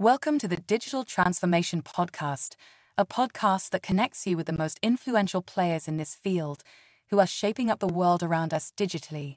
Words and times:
Welcome 0.00 0.38
to 0.38 0.48
the 0.48 0.56
Digital 0.56 1.04
Transformation 1.04 1.82
Podcast, 1.82 2.56
a 2.96 3.04
podcast 3.04 3.68
that 3.68 3.82
connects 3.82 4.26
you 4.26 4.34
with 4.34 4.46
the 4.46 4.54
most 4.54 4.80
influential 4.82 5.42
players 5.42 5.86
in 5.86 5.98
this 5.98 6.14
field 6.14 6.62
who 7.10 7.18
are 7.18 7.26
shaping 7.26 7.70
up 7.70 7.80
the 7.80 7.86
world 7.86 8.22
around 8.22 8.54
us 8.54 8.72
digitally. 8.74 9.36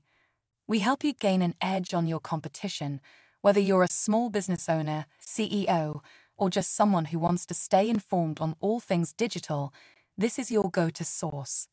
We 0.65 0.79
help 0.79 1.03
you 1.03 1.11
gain 1.11 1.41
an 1.41 1.55
edge 1.59 1.93
on 1.93 2.07
your 2.07 2.21
competition, 2.21 3.01
whether 3.41 3.59
you're 3.59 3.83
a 3.83 3.89
small 3.89 4.29
business 4.29 4.69
owner, 4.69 5.05
CEO, 5.21 5.99
or 6.37 6.49
just 6.49 6.73
someone 6.73 7.05
who 7.11 7.19
wants 7.19 7.45
to 7.47 7.53
stay 7.53 7.89
informed 7.89 8.39
on 8.39 8.55
all 8.61 8.79
things 8.79 9.11
digital. 9.11 9.73
This 10.17 10.39
is 10.39 10.49
your 10.49 10.71
go 10.71 10.89
to 10.91 11.03
source. 11.03 11.67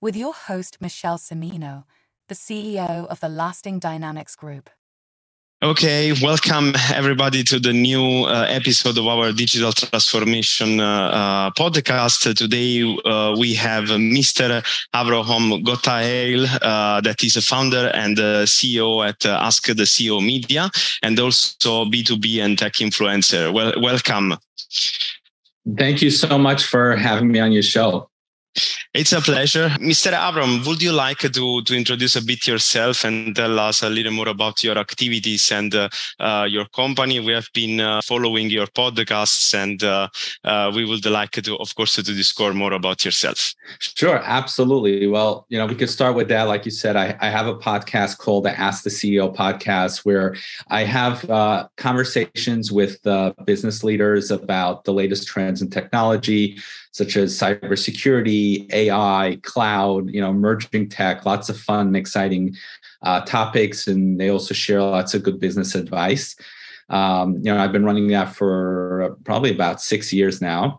With 0.00 0.14
your 0.14 0.34
host, 0.34 0.76
Michelle 0.80 1.18
Cimino, 1.18 1.82
the 2.28 2.36
CEO 2.36 3.08
of 3.08 3.18
the 3.18 3.28
Lasting 3.28 3.80
Dynamics 3.80 4.36
Group. 4.36 4.70
Okay, 5.62 6.12
welcome 6.20 6.74
everybody 6.92 7.42
to 7.44 7.58
the 7.58 7.72
new 7.72 8.24
uh, 8.24 8.44
episode 8.50 8.98
of 8.98 9.06
our 9.06 9.32
digital 9.32 9.72
transformation 9.72 10.78
uh, 10.78 10.84
uh, 10.84 11.50
podcast. 11.52 12.34
Today 12.34 12.82
uh, 13.04 13.34
we 13.38 13.54
have 13.54 13.84
Mr. 13.84 14.62
Avrohom 14.94 15.62
Gottheil, 15.64 16.46
uh, 16.60 17.00
that 17.00 17.24
is 17.24 17.36
a 17.36 17.42
founder 17.42 17.90
and 17.94 18.18
CEO 18.18 19.08
at 19.08 19.24
uh, 19.24 19.38
Ask 19.40 19.66
the 19.66 19.84
CEO 19.84 20.22
Media, 20.22 20.70
and 21.02 21.18
also 21.18 21.86
B2B 21.86 22.44
and 22.44 22.58
tech 22.58 22.74
influencer. 22.74 23.50
Well, 23.50 23.72
welcome. 23.80 24.34
Thank 25.78 26.02
you 26.02 26.10
so 26.10 26.36
much 26.36 26.64
for 26.66 26.94
having 26.96 27.32
me 27.32 27.40
on 27.40 27.52
your 27.52 27.62
show. 27.62 28.10
It's 28.92 29.12
a 29.12 29.20
pleasure. 29.20 29.68
Mr. 29.80 30.12
Abram, 30.12 30.62
would 30.64 30.80
you 30.80 30.92
like 30.92 31.18
to, 31.18 31.62
to 31.62 31.76
introduce 31.76 32.14
a 32.14 32.22
bit 32.22 32.46
yourself 32.46 33.04
and 33.04 33.34
tell 33.34 33.58
us 33.58 33.82
a 33.82 33.90
little 33.90 34.12
more 34.12 34.28
about 34.28 34.62
your 34.62 34.78
activities 34.78 35.50
and 35.50 35.74
uh, 35.74 35.88
uh, 36.20 36.46
your 36.48 36.66
company? 36.66 37.18
We 37.18 37.32
have 37.32 37.48
been 37.52 37.80
uh, 37.80 38.02
following 38.02 38.50
your 38.50 38.68
podcasts 38.68 39.52
and 39.54 39.82
uh, 39.82 40.08
uh, 40.44 40.70
we 40.72 40.84
would 40.84 41.04
like 41.06 41.32
to, 41.32 41.56
of 41.56 41.74
course, 41.74 41.96
to 41.96 42.02
discover 42.02 42.54
more 42.54 42.72
about 42.72 43.04
yourself. 43.04 43.52
Sure, 43.80 44.20
absolutely. 44.22 45.08
Well, 45.08 45.46
you 45.48 45.58
know, 45.58 45.66
we 45.66 45.74
could 45.74 45.90
start 45.90 46.14
with 46.14 46.28
that. 46.28 46.44
Like 46.44 46.64
you 46.64 46.70
said, 46.70 46.94
I, 46.94 47.16
I 47.20 47.30
have 47.30 47.48
a 47.48 47.56
podcast 47.56 48.18
called 48.18 48.44
the 48.44 48.56
Ask 48.58 48.84
the 48.84 48.90
CEO 48.90 49.34
podcast 49.34 50.04
where 50.04 50.36
I 50.68 50.84
have 50.84 51.28
uh, 51.28 51.66
conversations 51.76 52.70
with 52.70 53.02
business 53.44 53.82
leaders 53.82 54.30
about 54.30 54.84
the 54.84 54.92
latest 54.92 55.26
trends 55.26 55.62
in 55.62 55.70
technology, 55.70 56.58
such 56.92 57.16
as 57.16 57.36
cybersecurity, 57.36 58.43
AI, 58.72 59.38
cloud, 59.42 60.10
you 60.10 60.20
know, 60.20 60.30
emerging 60.30 60.88
tech, 60.88 61.24
lots 61.26 61.48
of 61.48 61.58
fun 61.58 61.94
exciting 61.94 62.56
uh, 63.02 63.20
topics. 63.20 63.86
And 63.86 64.20
they 64.20 64.30
also 64.30 64.54
share 64.54 64.82
lots 64.82 65.14
of 65.14 65.22
good 65.22 65.38
business 65.40 65.74
advice. 65.74 66.36
Um, 66.90 67.36
you 67.36 67.44
know, 67.44 67.58
I've 67.58 67.72
been 67.72 67.84
running 67.84 68.08
that 68.08 68.34
for 68.34 69.16
probably 69.24 69.50
about 69.50 69.80
six 69.80 70.12
years 70.12 70.40
now. 70.40 70.78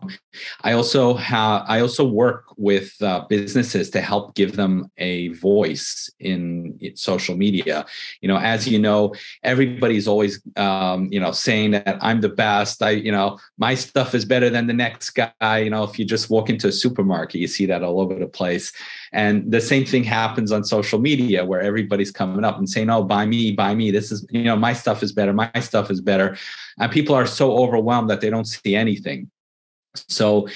I 0.62 0.72
also 0.72 1.14
have 1.14 1.64
I 1.66 1.80
also 1.80 2.06
work 2.06 2.44
with 2.56 2.94
uh, 3.02 3.24
businesses 3.28 3.90
to 3.90 4.00
help 4.00 4.34
give 4.34 4.56
them 4.56 4.90
a 4.98 5.28
voice 5.28 6.10
in, 6.20 6.78
social 6.94 7.36
media. 7.36 7.84
You 8.20 8.28
know, 8.28 8.38
as 8.38 8.66
you 8.68 8.78
know, 8.78 9.14
everybody's 9.42 10.06
always 10.06 10.40
um, 10.56 11.08
you 11.10 11.20
know 11.20 11.32
saying 11.32 11.72
that 11.72 11.98
I'm 12.00 12.20
the 12.20 12.28
best. 12.28 12.82
I 12.82 12.90
you 12.90 13.12
know 13.12 13.38
my 13.58 13.74
stuff 13.74 14.14
is 14.14 14.24
better 14.24 14.50
than 14.50 14.66
the 14.66 14.72
next 14.72 15.10
guy. 15.10 15.58
You 15.58 15.70
know, 15.70 15.84
if 15.84 15.98
you 15.98 16.04
just 16.04 16.30
walk 16.30 16.48
into 16.48 16.68
a 16.68 16.72
supermarket, 16.72 17.40
you 17.40 17.48
see 17.48 17.66
that 17.66 17.82
all 17.82 18.00
over 18.00 18.14
the 18.14 18.28
place. 18.28 18.72
And 19.12 19.50
the 19.50 19.60
same 19.60 19.84
thing 19.84 20.04
happens 20.04 20.52
on 20.52 20.64
social 20.64 20.98
media 20.98 21.44
where 21.44 21.60
everybody's 21.60 22.10
coming 22.10 22.44
up 22.44 22.58
and 22.58 22.68
saying, 22.68 22.90
"Oh, 22.90 23.02
buy 23.02 23.26
me, 23.26 23.52
buy 23.52 23.74
me. 23.74 23.90
This 23.90 24.12
is 24.12 24.26
you 24.30 24.44
know 24.44 24.56
my 24.56 24.72
stuff 24.72 25.02
is 25.02 25.12
better. 25.12 25.32
My 25.32 25.50
stuff 25.60 25.90
is 25.90 26.00
better." 26.00 26.36
And 26.78 26.92
people 26.92 27.14
are 27.14 27.26
so 27.26 27.56
overwhelmed 27.56 28.10
that 28.10 28.20
they 28.20 28.30
don't 28.30 28.46
see 28.46 28.74
anything. 28.74 29.30
So 30.08 30.48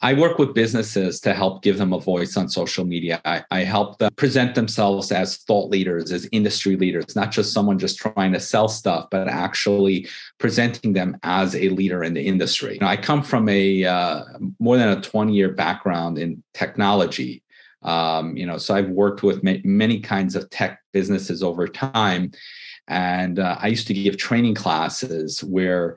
I 0.00 0.14
work 0.14 0.38
with 0.38 0.54
businesses 0.54 1.20
to 1.20 1.34
help 1.34 1.62
give 1.62 1.78
them 1.78 1.92
a 1.92 2.00
voice 2.00 2.36
on 2.36 2.48
social 2.48 2.84
media. 2.84 3.20
I, 3.24 3.44
I, 3.50 3.64
help 3.64 3.98
them 3.98 4.12
present 4.16 4.54
themselves 4.54 5.12
as 5.12 5.38
thought 5.38 5.70
leaders, 5.70 6.12
as 6.12 6.28
industry 6.32 6.76
leaders, 6.76 7.16
not 7.16 7.32
just 7.32 7.52
someone 7.52 7.78
just 7.78 7.98
trying 7.98 8.32
to 8.32 8.40
sell 8.40 8.68
stuff, 8.68 9.08
but 9.10 9.28
actually 9.28 10.08
presenting 10.38 10.92
them 10.92 11.16
as 11.22 11.54
a 11.54 11.68
leader 11.70 12.04
in 12.04 12.14
the 12.14 12.22
industry. 12.22 12.78
I 12.80 12.96
come 12.96 13.22
from 13.22 13.48
a 13.48 13.84
uh, 13.84 14.24
more 14.58 14.76
than 14.76 14.88
a 14.88 15.00
20 15.00 15.34
year 15.34 15.50
background 15.50 16.18
in 16.18 16.42
technology. 16.54 17.42
Um, 17.86 18.36
you 18.36 18.46
know, 18.46 18.58
so 18.58 18.74
I've 18.74 18.90
worked 18.90 19.22
with 19.22 19.42
ma- 19.42 19.62
many 19.64 20.00
kinds 20.00 20.34
of 20.34 20.50
tech 20.50 20.80
businesses 20.92 21.42
over 21.42 21.66
time, 21.68 22.32
and 22.88 23.38
uh, 23.38 23.56
I 23.60 23.68
used 23.68 23.86
to 23.86 23.94
give 23.94 24.16
training 24.18 24.54
classes 24.54 25.42
where 25.42 25.96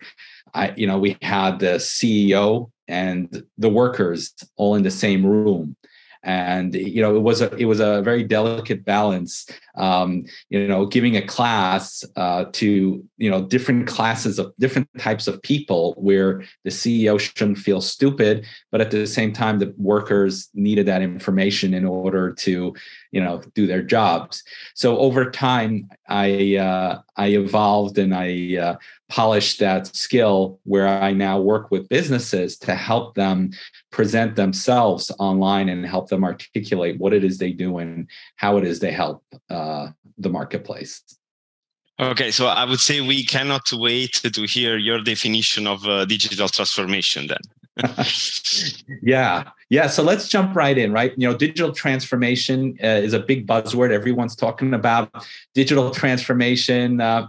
I, 0.54 0.74
you 0.76 0.88
know, 0.88 1.00
we 1.00 1.18
had 1.22 1.60
the 1.60 1.76
CEO 1.76 2.72
and 2.88 3.44
the 3.58 3.70
workers 3.70 4.34
all 4.56 4.76
in 4.76 4.84
the 4.84 4.92
same 4.92 5.26
room 5.26 5.76
and 6.24 6.76
you 6.76 7.02
know 7.02 7.16
it 7.16 7.22
was 7.22 7.42
a 7.42 7.54
it 7.56 7.66
was 7.66 7.80
a 7.80 8.02
very 8.02 8.24
delicate 8.24 8.84
balance 8.84 9.50
um, 9.76 10.26
you 10.50 10.68
know 10.68 10.86
giving 10.86 11.16
a 11.16 11.22
class 11.22 12.04
uh, 12.18 12.46
to 12.52 13.04
you 13.18 13.30
know 13.30 13.46
different 13.46 13.88
classes 13.88 14.38
of 14.38 14.54
different 14.60 14.88
types 14.98 15.28
of 15.28 15.42
people 15.44 15.94
where 15.98 16.44
the 16.64 16.70
ceo 16.70 17.20
shouldn't 17.20 17.58
feel 17.58 17.80
stupid 17.80 18.46
but 18.72 18.82
at 18.82 18.92
the 18.92 19.08
same 19.08 19.32
time 19.32 19.60
the 19.60 19.74
workers 19.78 20.50
needed 20.54 20.86
that 20.86 21.02
information 21.02 21.74
in 21.74 21.86
order 21.86 22.34
to 22.34 22.74
you 23.12 23.22
know 23.22 23.42
do 23.56 23.66
their 23.66 23.82
jobs 23.82 24.44
so 24.74 24.98
over 25.00 25.30
time 25.32 25.90
i 26.08 26.56
uh, 26.58 27.00
i 27.18 27.28
evolved 27.28 27.98
and 27.98 28.14
i 28.14 28.56
uh, 28.58 28.76
polished 29.08 29.60
that 29.60 29.88
skill 29.96 30.60
where 30.64 30.88
i 30.88 31.12
now 31.12 31.40
work 31.40 31.72
with 31.72 31.90
businesses 31.90 32.58
to 32.58 32.76
help 32.76 33.16
them 33.16 33.52
present 33.92 34.36
themselves 34.36 35.12
online 35.20 35.70
and 35.70 35.86
help 35.86 36.10
them 36.10 36.24
articulate 36.24 37.00
what 37.00 37.14
it 37.14 37.24
is 37.24 37.38
they 37.38 37.52
do 37.52 37.78
and 37.78 38.08
how 38.36 38.58
it 38.58 38.64
is 38.64 38.80
they 38.80 38.92
help 38.92 39.24
uh, 39.50 39.88
the 40.18 40.30
marketplace 40.30 41.04
Okay, 42.02 42.32
so 42.32 42.48
I 42.48 42.64
would 42.64 42.80
say 42.80 43.02
we 43.02 43.26
cannot 43.26 43.74
wait 43.74 44.14
to 44.24 44.44
hear 44.44 44.78
your 44.78 45.02
definition 45.02 45.68
of 45.68 45.86
uh, 45.86 46.06
digital 46.06 46.48
transformation 46.48 47.28
then. 47.28 47.42
yeah. 49.02 49.50
Yeah 49.70 49.88
so 49.88 50.04
let's 50.04 50.28
jump 50.28 50.56
right 50.56 50.78
in 50.78 50.92
right? 50.92 51.14
You 51.18 51.30
know 51.30 51.38
digital 51.38 51.72
transformation 51.72 52.78
uh, 52.84 52.88
is 52.88 53.14
a 53.14 53.20
big 53.20 53.48
buzzword 53.48 53.92
everyone's 53.92 54.36
talking 54.36 54.74
about. 54.74 55.10
Digital 55.54 55.92
transformation 55.92 57.02
uh, 57.02 57.28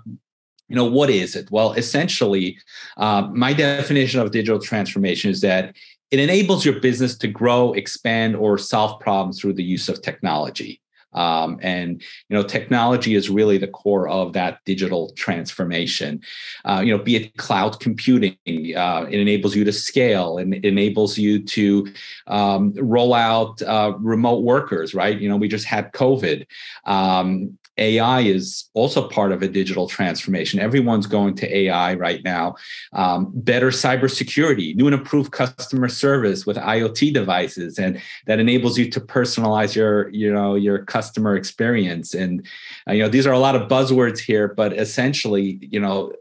you 0.69 0.77
know 0.77 0.85
what 0.85 1.11
is 1.11 1.37
it? 1.37 1.51
Well 1.51 1.73
essentially 1.73 2.59
uh, 2.97 3.29
my 3.33 3.53
definition 3.53 4.21
of 4.21 4.31
digital 4.31 4.61
transformation 4.61 5.31
is 5.31 5.41
that 5.41 5.77
it 6.11 6.19
enables 6.19 6.65
your 6.65 6.81
business 6.81 7.17
to 7.19 7.29
grow 7.29 7.73
expand 7.73 8.35
or 8.37 8.59
solve 8.59 9.01
problems 9.01 9.41
through 9.41 9.55
the 9.55 9.63
use 9.63 9.89
of 9.89 10.03
technology 10.03 10.80
um, 11.13 11.59
and 11.63 12.03
you 12.29 12.37
know, 12.37 12.43
technology 12.43 13.15
is 13.15 13.31
really 13.31 13.59
the 13.59 13.69
core 13.69 14.09
of 14.09 14.33
that 14.35 14.61
digital 14.65 15.11
transformation. 15.17 16.21
Uh, 16.65 16.83
you 16.85 16.97
know, 16.97 17.03
be 17.03 17.17
it 17.17 17.37
cloud 17.37 17.81
computing, 17.81 18.37
uh, 18.77 19.07
it 19.11 19.21
enables 19.21 19.57
you 19.57 19.65
to 19.65 19.73
scale 19.73 20.39
and 20.39 20.55
it 20.55 20.65
enables 20.65 21.19
you 21.19 21.43
to 21.45 21.93
um, 22.27 22.73
roll 22.77 23.15
out 23.15 23.61
uh, 23.63 23.93
remote 23.99 24.43
workers. 24.43 24.95
Right? 24.95 25.21
You 25.21 25.29
know, 25.29 25.37
we 25.37 25.49
just 25.49 25.67
had 25.67 25.93
COVID. 25.93 26.47
Um, 26.85 27.59
AI 27.77 28.21
is 28.21 28.69
also 28.75 29.09
part 29.09 29.33
of 29.33 29.43
a 29.43 29.49
digital 29.49 29.89
transformation. 29.89 30.61
Everyone's 30.61 31.07
going 31.07 31.35
to 31.37 31.57
AI 31.57 31.95
right 31.95 32.23
now. 32.25 32.57
Um, 32.93 33.31
better 33.35 33.71
cybersecurity, 33.71 34.75
new 34.77 34.87
and 34.87 34.95
improved 34.95 35.33
customer 35.33 35.89
service 35.89 36.47
with 36.47 36.57
IoT 36.57 37.15
devices, 37.15 37.79
and 37.79 38.01
that 38.27 38.41
enables 38.41 38.79
you 38.79 38.91
to 38.91 39.01
personalize 39.01 39.75
your, 39.75 40.09
you 40.11 40.33
know, 40.33 40.55
your 40.55 40.85
customer 40.85 41.37
experience. 41.37 42.15
And 42.15 42.47
uh, 42.89 42.93
you 42.93 43.03
know, 43.03 43.09
these 43.09 43.27
are 43.27 43.33
a 43.33 43.39
lot 43.39 43.57
of 43.57 43.69
buzzwords 43.69 44.19
here, 44.19 44.49
but 44.49 44.73
essentially, 44.73 45.59
you 45.63 45.81
know, 45.81 46.13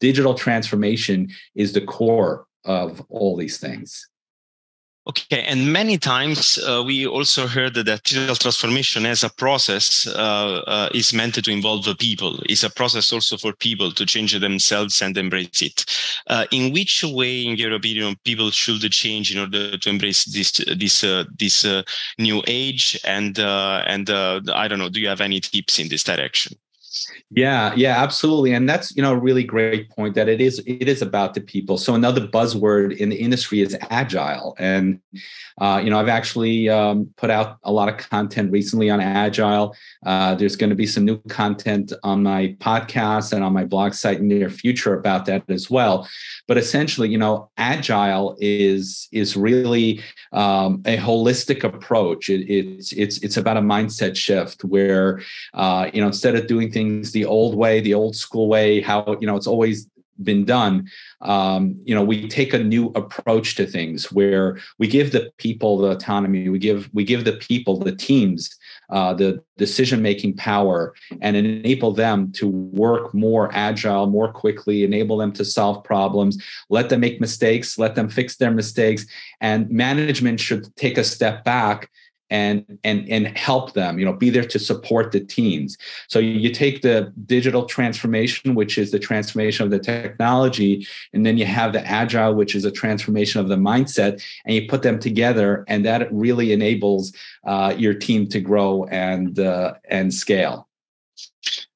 digital 0.00 0.34
transformation 0.34 1.30
is 1.54 1.72
the 1.72 1.80
core 1.80 2.46
of 2.64 3.04
all 3.08 3.36
these 3.36 3.58
things. 3.58 4.08
Okay, 5.08 5.44
and 5.44 5.72
many 5.72 5.98
times 5.98 6.58
uh, 6.66 6.82
we 6.84 7.06
also 7.06 7.46
heard 7.46 7.74
that 7.74 8.02
digital 8.02 8.34
transformation 8.34 9.06
as 9.06 9.22
a 9.22 9.30
process 9.30 10.04
uh, 10.08 10.62
uh, 10.66 10.88
is 10.92 11.14
meant 11.14 11.44
to 11.44 11.48
involve 11.48 11.84
the 11.84 11.94
people. 11.94 12.40
It's 12.46 12.64
a 12.64 12.70
process 12.70 13.12
also 13.12 13.36
for 13.36 13.52
people 13.52 13.92
to 13.92 14.04
change 14.04 14.36
themselves 14.36 15.00
and 15.00 15.16
embrace 15.16 15.62
it. 15.62 15.84
Uh, 16.26 16.46
in 16.50 16.72
which 16.72 17.04
way, 17.04 17.46
in 17.46 17.56
your 17.56 17.72
opinion, 17.74 18.16
people 18.24 18.50
should 18.50 18.82
change 18.90 19.32
in 19.32 19.38
order 19.38 19.78
to 19.78 19.88
embrace 19.88 20.24
this 20.24 20.60
this 20.76 21.04
uh, 21.04 21.22
this 21.38 21.64
uh, 21.64 21.84
new 22.18 22.42
age? 22.48 22.98
And 23.04 23.38
and 23.38 24.10
I 24.10 24.66
don't 24.66 24.80
know. 24.80 24.88
Do 24.88 25.00
you 25.00 25.08
have 25.08 25.20
any 25.20 25.38
tips 25.38 25.78
in 25.78 25.88
this 25.88 26.02
direction? 26.02 26.58
Yeah, 27.30 27.72
yeah, 27.76 28.02
absolutely. 28.02 28.52
And 28.52 28.68
that's, 28.68 28.94
you 28.96 29.02
know, 29.02 29.12
a 29.12 29.18
really 29.18 29.44
great 29.44 29.90
point 29.90 30.14
that 30.14 30.28
it 30.28 30.40
is 30.40 30.58
it 30.66 30.88
is 30.88 31.02
about 31.02 31.34
the 31.34 31.40
people. 31.40 31.78
So 31.78 31.94
another 31.94 32.26
buzzword 32.26 32.96
in 32.96 33.08
the 33.08 33.16
industry 33.16 33.60
is 33.60 33.76
agile. 33.90 34.56
And 34.58 35.00
uh, 35.58 35.80
you 35.82 35.88
know, 35.88 35.98
I've 35.98 36.08
actually 36.08 36.68
um, 36.68 37.08
put 37.16 37.30
out 37.30 37.56
a 37.64 37.72
lot 37.72 37.88
of 37.88 37.96
content 37.96 38.52
recently 38.52 38.90
on 38.90 39.00
agile. 39.00 39.74
Uh, 40.04 40.34
there's 40.34 40.54
going 40.54 40.68
to 40.70 40.76
be 40.76 40.86
some 40.86 41.04
new 41.04 41.18
content 41.28 41.92
on 42.02 42.22
my 42.22 42.54
podcast 42.60 43.32
and 43.32 43.42
on 43.42 43.54
my 43.54 43.64
blog 43.64 43.94
site 43.94 44.18
in 44.18 44.28
the 44.28 44.38
near 44.38 44.50
future 44.50 44.94
about 44.94 45.24
that 45.26 45.44
as 45.48 45.70
well. 45.70 46.06
But 46.46 46.58
essentially, 46.58 47.08
you 47.08 47.16
know, 47.16 47.50
agile 47.56 48.36
is 48.38 49.08
is 49.12 49.36
really 49.36 50.02
um, 50.32 50.82
a 50.84 50.98
holistic 50.98 51.64
approach. 51.64 52.28
It, 52.28 52.50
it's 52.50 52.92
it's 52.92 53.18
it's 53.22 53.38
about 53.38 53.56
a 53.56 53.62
mindset 53.62 54.14
shift 54.14 54.62
where 54.62 55.22
uh, 55.54 55.90
you 55.92 56.02
know 56.02 56.08
instead 56.08 56.34
of 56.34 56.46
doing 56.46 56.70
things 56.70 56.85
the 57.12 57.24
old 57.24 57.54
way, 57.56 57.80
the 57.80 57.94
old 57.94 58.16
school 58.16 58.48
way, 58.48 58.80
how 58.80 59.16
you 59.20 59.26
know 59.26 59.36
it's 59.36 59.46
always 59.46 59.88
been 60.22 60.44
done. 60.44 60.88
Um, 61.20 61.80
you 61.84 61.94
know 61.94 62.04
we 62.04 62.28
take 62.28 62.52
a 62.54 62.58
new 62.58 62.86
approach 62.94 63.54
to 63.56 63.66
things 63.66 64.12
where 64.12 64.58
we 64.78 64.86
give 64.86 65.12
the 65.12 65.30
people 65.38 65.78
the 65.78 65.90
autonomy 65.90 66.48
we 66.48 66.58
give 66.58 66.90
we 66.92 67.04
give 67.04 67.24
the 67.24 67.38
people 67.50 67.78
the 67.78 67.96
teams 67.96 68.54
uh, 68.90 69.14
the 69.14 69.42
decision 69.56 70.02
making 70.02 70.36
power 70.36 70.94
and 71.22 71.36
enable 71.36 71.92
them 71.92 72.30
to 72.32 72.46
work 72.48 73.14
more 73.14 73.50
agile 73.54 74.06
more 74.06 74.30
quickly 74.30 74.84
enable 74.84 75.16
them 75.16 75.32
to 75.32 75.44
solve 75.44 75.82
problems 75.84 76.36
let 76.68 76.90
them 76.90 77.00
make 77.00 77.18
mistakes 77.18 77.78
let 77.78 77.94
them 77.94 78.08
fix 78.08 78.36
their 78.36 78.50
mistakes. 78.50 79.06
And 79.40 79.70
management 79.70 80.40
should 80.40 80.74
take 80.76 80.98
a 80.98 81.04
step 81.04 81.44
back 81.44 81.90
and 82.30 82.78
and 82.84 83.08
and 83.08 83.26
help 83.38 83.74
them 83.74 83.98
you 83.98 84.04
know 84.04 84.12
be 84.12 84.30
there 84.30 84.44
to 84.44 84.58
support 84.58 85.12
the 85.12 85.20
teams 85.20 85.76
so 86.08 86.18
you 86.18 86.50
take 86.50 86.82
the 86.82 87.12
digital 87.26 87.64
transformation 87.64 88.54
which 88.54 88.78
is 88.78 88.90
the 88.90 88.98
transformation 88.98 89.64
of 89.64 89.70
the 89.70 89.78
technology 89.78 90.86
and 91.12 91.24
then 91.24 91.36
you 91.36 91.44
have 91.44 91.72
the 91.72 91.86
agile 91.86 92.34
which 92.34 92.54
is 92.54 92.64
a 92.64 92.70
transformation 92.70 93.40
of 93.40 93.48
the 93.48 93.56
mindset 93.56 94.22
and 94.44 94.54
you 94.54 94.66
put 94.68 94.82
them 94.82 94.98
together 94.98 95.64
and 95.68 95.84
that 95.84 96.12
really 96.12 96.52
enables 96.52 97.12
uh, 97.44 97.74
your 97.76 97.94
team 97.94 98.26
to 98.28 98.40
grow 98.40 98.84
and 98.90 99.38
uh, 99.38 99.74
and 99.88 100.12
scale. 100.12 100.68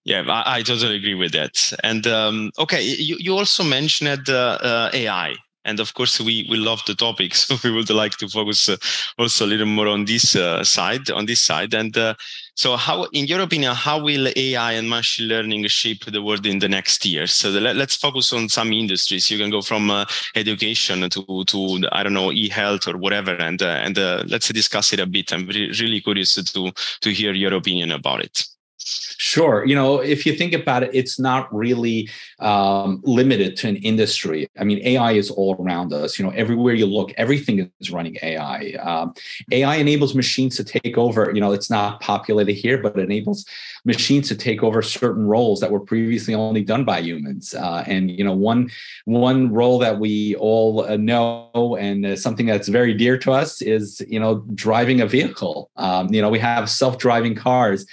Yeah, 0.04 0.22
I, 0.28 0.58
I, 0.58 0.62
totally 0.62 0.96
agree 0.96 1.14
with 1.14 1.32
that. 1.32 1.72
And 1.84 2.06
um, 2.06 2.50
okay, 2.58 2.82
you, 2.82 3.16
you 3.18 3.36
also 3.36 3.62
mentioned 3.62 4.28
uh, 4.28 4.58
uh 4.60 4.90
AI 4.92 5.36
and 5.64 5.80
of 5.80 5.94
course 5.94 6.20
we 6.20 6.46
we 6.50 6.56
love 6.56 6.82
the 6.86 6.94
topic 6.94 7.34
so 7.42 7.56
we 7.62 7.70
would 7.70 7.90
like 7.90 8.16
to 8.16 8.28
focus 8.28 8.68
uh, 8.68 8.76
also 9.18 9.44
a 9.44 9.48
little 9.48 9.66
more 9.66 9.88
on 9.88 10.04
this 10.04 10.36
uh, 10.36 10.64
side 10.64 11.10
on 11.10 11.26
this 11.26 11.42
side. 11.42 11.74
And 11.74 11.96
uh, 11.96 12.14
so 12.54 12.76
how 12.76 13.04
in 13.12 13.26
your 13.26 13.40
opinion 13.40 13.74
how 13.74 14.02
will 14.02 14.28
ai 14.36 14.72
and 14.72 14.88
machine 14.88 15.28
learning 15.28 15.66
shape 15.68 16.04
the 16.04 16.22
world 16.22 16.46
in 16.46 16.58
the 16.58 16.68
next 16.68 17.04
years? 17.04 17.32
So 17.32 17.50
let, 17.50 17.76
us 17.76 17.96
focus 17.96 18.32
on 18.32 18.48
some 18.48 18.72
industries. 18.72 19.30
You 19.30 19.38
can 19.38 19.50
go 19.50 19.62
from 19.62 19.90
uh, 19.90 20.04
education 20.34 21.08
to 21.10 21.44
to 21.44 21.88
i 21.92 22.02
don't 22.02 22.14
know 22.14 22.32
e-health 22.32 22.88
or 22.88 22.96
whatever 22.96 23.34
and 23.34 23.62
uh, 23.62 23.84
and 23.84 23.98
uh, 23.98 24.24
let's 24.26 24.48
discuss 24.48 24.92
it 24.92 25.00
a 25.00 25.06
bit. 25.06 25.32
I'm 25.32 25.46
re- 25.46 25.72
really 25.80 26.00
curious 26.00 26.34
to 26.34 26.72
to 27.00 27.10
hear 27.10 27.32
your 27.32 27.54
opinion 27.54 27.92
about 27.92 28.20
it 28.20 28.44
Sure. 28.82 29.66
You 29.66 29.74
know, 29.74 29.98
if 29.98 30.24
you 30.24 30.34
think 30.34 30.54
about 30.54 30.82
it, 30.82 30.90
it's 30.94 31.18
not 31.18 31.54
really 31.54 32.08
um, 32.38 33.02
limited 33.04 33.56
to 33.58 33.68
an 33.68 33.76
industry. 33.76 34.48
I 34.58 34.64
mean, 34.64 34.80
AI 34.82 35.12
is 35.12 35.30
all 35.30 35.56
around 35.60 35.92
us. 35.92 36.18
You 36.18 36.24
know, 36.24 36.32
everywhere 36.32 36.72
you 36.72 36.86
look, 36.86 37.12
everything 37.18 37.70
is 37.80 37.90
running 37.90 38.16
AI. 38.22 38.72
Um, 38.82 39.12
AI 39.52 39.76
enables 39.76 40.14
machines 40.14 40.56
to 40.56 40.64
take 40.64 40.96
over. 40.96 41.30
You 41.34 41.40
know, 41.40 41.52
it's 41.52 41.68
not 41.68 42.00
populated 42.00 42.54
here, 42.54 42.78
but 42.78 42.96
it 42.98 43.02
enables 43.02 43.44
machines 43.84 44.28
to 44.28 44.34
take 44.34 44.62
over 44.62 44.80
certain 44.80 45.26
roles 45.26 45.60
that 45.60 45.70
were 45.70 45.80
previously 45.80 46.34
only 46.34 46.62
done 46.62 46.84
by 46.84 47.00
humans. 47.00 47.54
Uh, 47.54 47.84
and 47.86 48.10
you 48.10 48.24
know, 48.24 48.32
one 48.34 48.70
one 49.04 49.52
role 49.52 49.78
that 49.80 49.98
we 49.98 50.34
all 50.36 50.86
uh, 50.86 50.96
know 50.96 51.76
and 51.78 52.06
uh, 52.06 52.16
something 52.16 52.46
that's 52.46 52.68
very 52.68 52.94
dear 52.94 53.18
to 53.18 53.32
us 53.32 53.60
is 53.60 54.00
you 54.08 54.18
know 54.18 54.36
driving 54.54 55.02
a 55.02 55.06
vehicle. 55.06 55.70
Um, 55.76 56.12
you 56.12 56.22
know, 56.22 56.30
we 56.30 56.38
have 56.38 56.70
self 56.70 56.96
driving 56.96 57.34
cars 57.34 57.84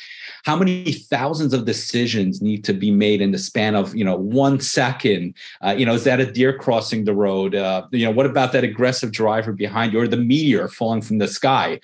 how 0.47 0.55
many 0.55 0.86
thousands 0.91 1.53
of 1.53 1.65
decisions 1.65 2.41
need 2.41 2.63
to 2.65 2.73
be 2.73 2.91
made 2.91 3.21
in 3.21 3.31
the 3.31 3.37
span 3.37 3.75
of 3.75 3.95
you 3.95 4.03
know 4.03 4.15
one 4.15 4.59
second. 4.59 5.33
Uh, 5.61 5.75
you 5.77 5.85
know 5.85 5.93
is 5.93 6.03
that 6.03 6.19
a 6.19 6.31
deer 6.31 6.57
crossing 6.57 7.05
the 7.05 7.13
road? 7.13 7.55
Uh, 7.55 7.87
you 7.91 8.05
know 8.05 8.11
what 8.11 8.25
about 8.25 8.51
that 8.53 8.63
aggressive 8.63 9.11
driver 9.11 9.53
behind 9.53 9.93
you 9.93 9.99
or 9.99 10.07
the 10.07 10.17
meteor 10.17 10.67
falling 10.67 11.01
from 11.01 11.17
the 11.17 11.27
sky 11.27 11.79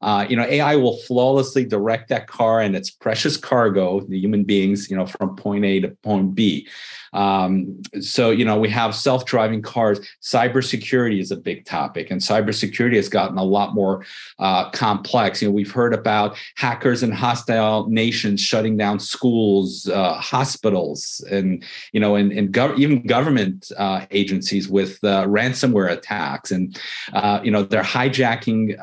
uh, 0.00 0.26
you 0.28 0.36
know, 0.36 0.44
AI 0.44 0.76
will 0.76 0.96
flawlessly 0.98 1.64
direct 1.64 2.08
that 2.08 2.28
car 2.28 2.60
and 2.60 2.76
its 2.76 2.90
precious 2.90 3.36
cargo, 3.36 4.00
the 4.00 4.18
human 4.18 4.44
beings, 4.44 4.88
you 4.90 4.96
know, 4.96 5.06
from 5.06 5.34
point 5.34 5.64
A 5.64 5.80
to 5.80 5.88
point 6.02 6.34
B. 6.34 6.68
Um, 7.12 7.80
so, 8.00 8.30
you 8.30 8.44
know, 8.44 8.58
we 8.58 8.68
have 8.68 8.94
self-driving 8.94 9.62
cars. 9.62 9.98
Cybersecurity 10.22 11.20
is 11.20 11.30
a 11.30 11.36
big 11.36 11.64
topic, 11.64 12.10
and 12.10 12.20
cybersecurity 12.20 12.96
has 12.96 13.08
gotten 13.08 13.38
a 13.38 13.44
lot 13.44 13.74
more 13.74 14.04
uh, 14.38 14.70
complex. 14.70 15.42
You 15.42 15.48
know, 15.48 15.52
we've 15.52 15.72
heard 15.72 15.94
about 15.94 16.36
hackers 16.56 17.02
and 17.02 17.14
hostile 17.14 17.88
nations 17.88 18.40
shutting 18.40 18.76
down 18.76 19.00
schools, 19.00 19.88
uh, 19.88 20.14
hospitals, 20.14 21.24
and 21.30 21.64
you 21.92 22.00
know, 22.00 22.14
and, 22.14 22.30
and 22.32 22.52
gov- 22.52 22.78
even 22.78 23.06
government 23.06 23.72
uh, 23.78 24.06
agencies 24.10 24.68
with 24.68 25.02
uh, 25.02 25.24
ransomware 25.26 25.90
attacks, 25.90 26.50
and 26.50 26.78
uh, 27.14 27.40
you 27.42 27.50
know, 27.50 27.62
they're 27.62 27.82
hijacking. 27.82 28.78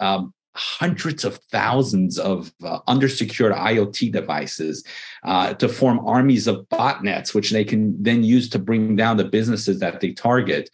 Hundreds 0.56 1.25
of 1.25 1.38
thousands 1.52 2.18
of 2.18 2.52
uh, 2.63 2.80
undersecured 2.88 3.56
IoT 3.56 4.12
devices 4.12 4.84
uh, 5.24 5.54
to 5.56 5.68
form 5.68 6.00
armies 6.06 6.48
of 6.48 6.68
botnets, 6.69 7.34
which 7.34 7.52
they 7.52 7.63
can 7.63 8.02
then 8.02 8.24
use 8.24 8.50
to 8.50 8.60
bring 8.60 8.96
down 8.96 9.18
the 9.18 9.25
businesses 9.25 9.80
that 9.80 10.00
they 10.00 10.12
target. 10.12 10.69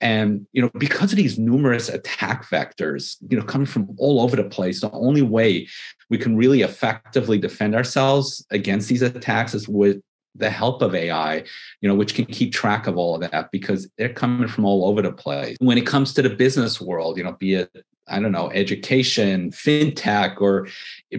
And 0.00 0.46
you 0.52 0.62
know, 0.62 0.70
because 0.78 1.12
of 1.12 1.16
these 1.16 1.38
numerous 1.38 1.88
attack 1.88 2.48
vectors, 2.48 3.16
you 3.28 3.38
know, 3.38 3.44
coming 3.44 3.66
from 3.66 3.94
all 3.98 4.20
over 4.20 4.36
the 4.36 4.44
place, 4.44 4.80
the 4.80 4.90
only 4.92 5.22
way 5.22 5.68
we 6.10 6.18
can 6.18 6.36
really 6.36 6.62
effectively 6.62 7.38
defend 7.38 7.74
ourselves 7.74 8.44
against 8.50 8.88
these 8.88 9.02
attacks 9.02 9.54
is 9.54 9.68
with 9.68 10.00
the 10.38 10.50
help 10.50 10.82
of 10.82 10.94
AI, 10.94 11.42
you 11.80 11.88
know, 11.88 11.94
which 11.94 12.14
can 12.14 12.26
keep 12.26 12.52
track 12.52 12.86
of 12.86 12.96
all 12.96 13.14
of 13.14 13.30
that 13.30 13.50
because 13.50 13.88
they're 13.96 14.12
coming 14.12 14.48
from 14.48 14.64
all 14.64 14.86
over 14.86 15.02
the 15.02 15.12
place. 15.12 15.56
When 15.60 15.78
it 15.78 15.86
comes 15.86 16.12
to 16.14 16.22
the 16.22 16.30
business 16.30 16.80
world, 16.80 17.16
you 17.16 17.24
know, 17.24 17.32
be 17.32 17.54
it 17.54 17.84
I 18.08 18.20
don't 18.20 18.32
know, 18.32 18.50
education, 18.50 19.50
fintech, 19.50 20.40
or 20.40 20.68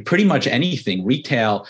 pretty 0.06 0.26
much 0.26 0.48
anything, 0.48 1.06
retail, 1.06 1.68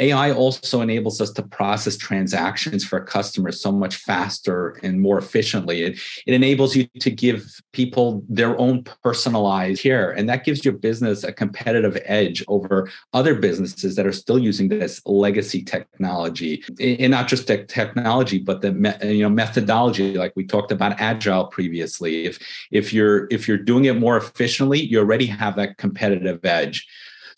AI 0.00 0.32
also 0.32 0.80
enables 0.80 1.20
us 1.20 1.30
to 1.32 1.42
process 1.42 1.96
transactions 1.96 2.84
for 2.84 3.00
customers 3.00 3.60
so 3.60 3.70
much 3.70 3.96
faster 3.96 4.80
and 4.82 5.00
more 5.00 5.18
efficiently. 5.18 5.82
It, 5.82 6.00
it 6.26 6.34
enables 6.34 6.74
you 6.74 6.86
to 7.00 7.10
give 7.10 7.60
people 7.72 8.24
their 8.28 8.58
own 8.58 8.84
personalized 9.02 9.82
care, 9.82 10.10
and 10.10 10.28
that 10.28 10.44
gives 10.44 10.64
your 10.64 10.74
business 10.74 11.22
a 11.22 11.32
competitive 11.32 11.98
edge 12.04 12.42
over 12.48 12.90
other 13.12 13.34
businesses 13.34 13.94
that 13.96 14.06
are 14.06 14.12
still 14.12 14.38
using 14.38 14.68
this 14.68 15.00
legacy 15.04 15.62
technology. 15.62 16.64
And 16.80 17.10
not 17.10 17.28
just 17.28 17.46
the 17.46 17.64
technology, 17.64 18.38
but 18.38 18.62
the 18.62 18.72
you 19.02 19.22
know 19.22 19.28
methodology, 19.28 20.14
like 20.14 20.32
we 20.34 20.46
talked 20.46 20.72
about 20.72 21.00
agile 21.00 21.46
previously. 21.46 22.24
If 22.24 22.38
if 22.70 22.92
you're 22.92 23.28
if 23.30 23.46
you're 23.46 23.58
doing 23.58 23.84
it 23.84 23.98
more 23.98 24.16
efficiently, 24.16 24.80
you 24.80 24.98
already 24.98 25.26
have 25.26 25.56
that 25.56 25.76
competitive 25.76 26.44
edge. 26.44 26.86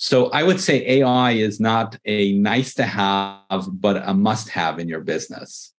So 0.02 0.30
I 0.30 0.42
would 0.42 0.60
say 0.60 0.84
AI 0.98 1.30
is 1.30 1.60
not 1.60 1.96
a 2.04 2.32
nice 2.32 2.74
to 2.74 2.82
have, 2.82 3.68
but 3.70 4.02
a 4.04 4.12
must 4.12 4.48
have 4.48 4.80
in 4.80 4.88
your 4.88 5.02
business. 5.02 5.71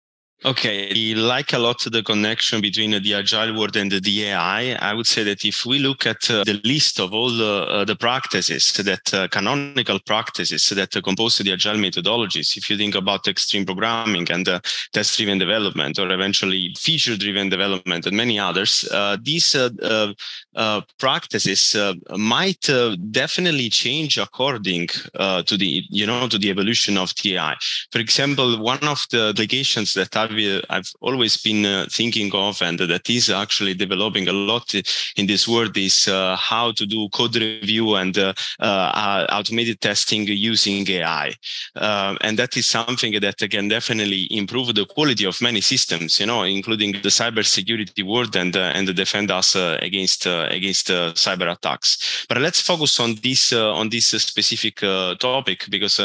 Okay, 0.46 0.90
I 0.90 1.18
like 1.18 1.54
a 1.54 1.58
lot 1.58 1.80
the 1.90 2.04
connection 2.04 2.60
between 2.60 2.92
the 2.92 3.14
agile 3.14 3.58
world 3.58 3.78
and 3.78 3.90
the 3.90 4.26
AI. 4.26 4.74
I 4.74 4.94
would 4.94 5.08
say 5.08 5.24
that 5.24 5.46
if 5.46 5.66
we 5.66 5.80
look 5.80 6.06
at 6.06 6.30
uh, 6.30 6.44
the 6.44 6.60
list 6.66 7.00
of 7.00 7.14
all 7.14 7.30
the, 7.30 7.66
uh, 7.70 7.86
the 7.86 7.96
practices 7.96 8.74
that 8.74 9.14
uh, 9.14 9.30
canonical 9.30 10.00
practices 10.06 10.68
that 10.76 10.92
compose 11.02 11.38
the 11.38 11.54
agile 11.54 11.78
methodologies, 11.78 12.58
if 12.58 12.70
you 12.70 12.76
think 12.76 12.96
about 12.96 13.26
extreme 13.26 13.66
programming 13.66 14.30
and 14.32 14.50
uh, 14.50 14.60
test 14.92 15.18
driven 15.18 15.38
development, 15.38 15.98
or 15.98 16.12
eventually 16.12 16.76
feature 16.78 17.16
driven 17.16 17.48
development, 17.48 18.06
and 18.06 18.18
many 18.18 18.38
others, 18.38 18.84
uh, 18.92 19.16
these 19.22 19.56
uh, 19.56 20.82
practices 21.00 21.74
might 22.18 22.70
definitely 23.12 23.70
change 23.70 24.18
according 24.18 24.88
to 24.88 25.56
the 25.58 25.84
you 25.90 26.06
know 26.06 26.28
to 26.28 26.38
the 26.38 26.50
evolution 26.50 26.98
of 26.98 27.14
AI. 27.24 27.56
For 27.92 28.00
example, 28.00 28.62
one 28.62 28.84
of 28.84 29.06
the 29.10 29.30
applications 29.30 29.94
that 29.94 30.14
I've 30.34 30.84
I've 30.84 30.94
always 31.02 31.38
been 31.38 31.66
uh, 31.66 31.86
thinking 31.90 32.30
of, 32.34 32.62
and 32.62 32.78
that 32.80 33.10
is 33.10 33.30
actually 33.30 33.74
developing 33.74 34.28
a 34.28 34.34
lot 34.34 34.74
in 35.16 35.28
this 35.28 35.48
world, 35.48 35.78
is 35.78 36.08
uh, 36.08 36.36
how 36.36 36.72
to 36.74 36.86
do 36.86 37.08
code 37.10 37.36
review 37.36 37.96
and 37.96 38.18
uh, 38.18 38.34
uh 38.60 39.26
automated 39.30 39.80
testing 39.80 40.28
using 40.28 40.90
AI, 40.90 41.34
uh, 41.76 42.16
and 42.22 42.38
that 42.38 42.58
is 42.58 42.68
something 42.68 43.20
that 43.20 43.38
can 43.50 43.68
definitely 43.70 44.28
improve 44.32 44.76
the 44.76 44.86
quality 44.86 45.26
of 45.26 45.42
many 45.42 45.62
systems, 45.62 46.20
you 46.20 46.26
know, 46.26 46.44
including 46.44 46.92
the 46.92 47.10
cybersecurity 47.10 48.04
world 48.04 48.36
and 48.36 48.56
and 48.56 48.94
defend 48.96 49.32
us 49.32 49.56
against 49.56 50.26
against 50.26 50.88
cyber 50.88 51.52
attacks. 51.52 52.26
But 52.28 52.40
let's 52.40 52.62
focus 52.62 53.00
on 53.00 53.16
this 53.24 53.54
on 53.54 53.90
this 53.90 54.08
specific 54.08 54.78
topic 55.20 55.66
because 55.70 56.00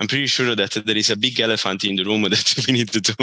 I'm 0.00 0.08
pretty 0.08 0.26
sure 0.26 0.56
that 0.56 0.72
there 0.84 0.96
is 0.96 1.10
a 1.10 1.16
big 1.16 1.38
elephant 1.38 1.84
in 1.84 1.96
the 1.96 2.04
room 2.04 2.22
that 2.30 2.64
we 2.66 2.72
need 2.72 2.90
to 2.90 3.00
do. 3.00 3.14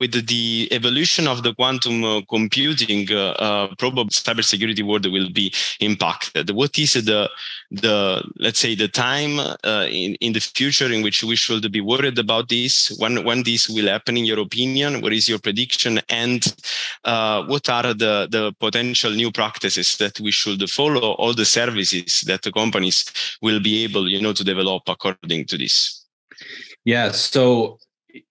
With 0.00 0.26
the 0.26 0.68
evolution 0.72 1.28
of 1.28 1.42
the 1.42 1.54
quantum 1.54 2.04
uh, 2.04 2.22
computing, 2.28 3.10
uh, 3.10 3.30
uh, 3.30 3.74
probably 3.78 4.10
cybersecurity 4.10 4.82
world 4.82 5.10
will 5.10 5.30
be 5.30 5.52
impacted. 5.80 6.50
What 6.50 6.78
is 6.78 6.94
the 6.94 7.30
the 7.70 8.22
let's 8.36 8.58
say 8.58 8.74
the 8.74 8.88
time 8.88 9.38
uh, 9.38 9.86
in 9.90 10.14
in 10.20 10.32
the 10.32 10.40
future 10.40 10.90
in 10.90 11.02
which 11.02 11.22
we 11.22 11.36
should 11.36 11.70
be 11.70 11.80
worried 11.80 12.18
about 12.18 12.48
this? 12.48 12.96
When 12.98 13.24
when 13.24 13.42
this 13.42 13.68
will 13.68 13.88
happen, 13.88 14.16
in 14.16 14.24
your 14.24 14.40
opinion? 14.40 15.00
What 15.00 15.12
is 15.12 15.28
your 15.28 15.38
prediction? 15.38 16.00
And 16.08 16.42
uh, 17.04 17.44
what 17.44 17.68
are 17.68 17.94
the 17.94 18.28
the 18.30 18.52
potential 18.58 19.12
new 19.12 19.30
practices 19.30 19.96
that 19.98 20.18
we 20.20 20.30
should 20.30 20.68
follow? 20.70 21.12
All 21.12 21.34
the 21.34 21.44
services 21.44 22.22
that 22.26 22.42
the 22.42 22.52
companies 22.52 23.04
will 23.42 23.60
be 23.60 23.84
able, 23.84 24.08
you 24.08 24.20
know, 24.20 24.32
to 24.32 24.44
develop 24.44 24.82
according 24.88 25.46
to 25.46 25.58
this. 25.58 26.06
Yeah. 26.84 27.12
So 27.12 27.78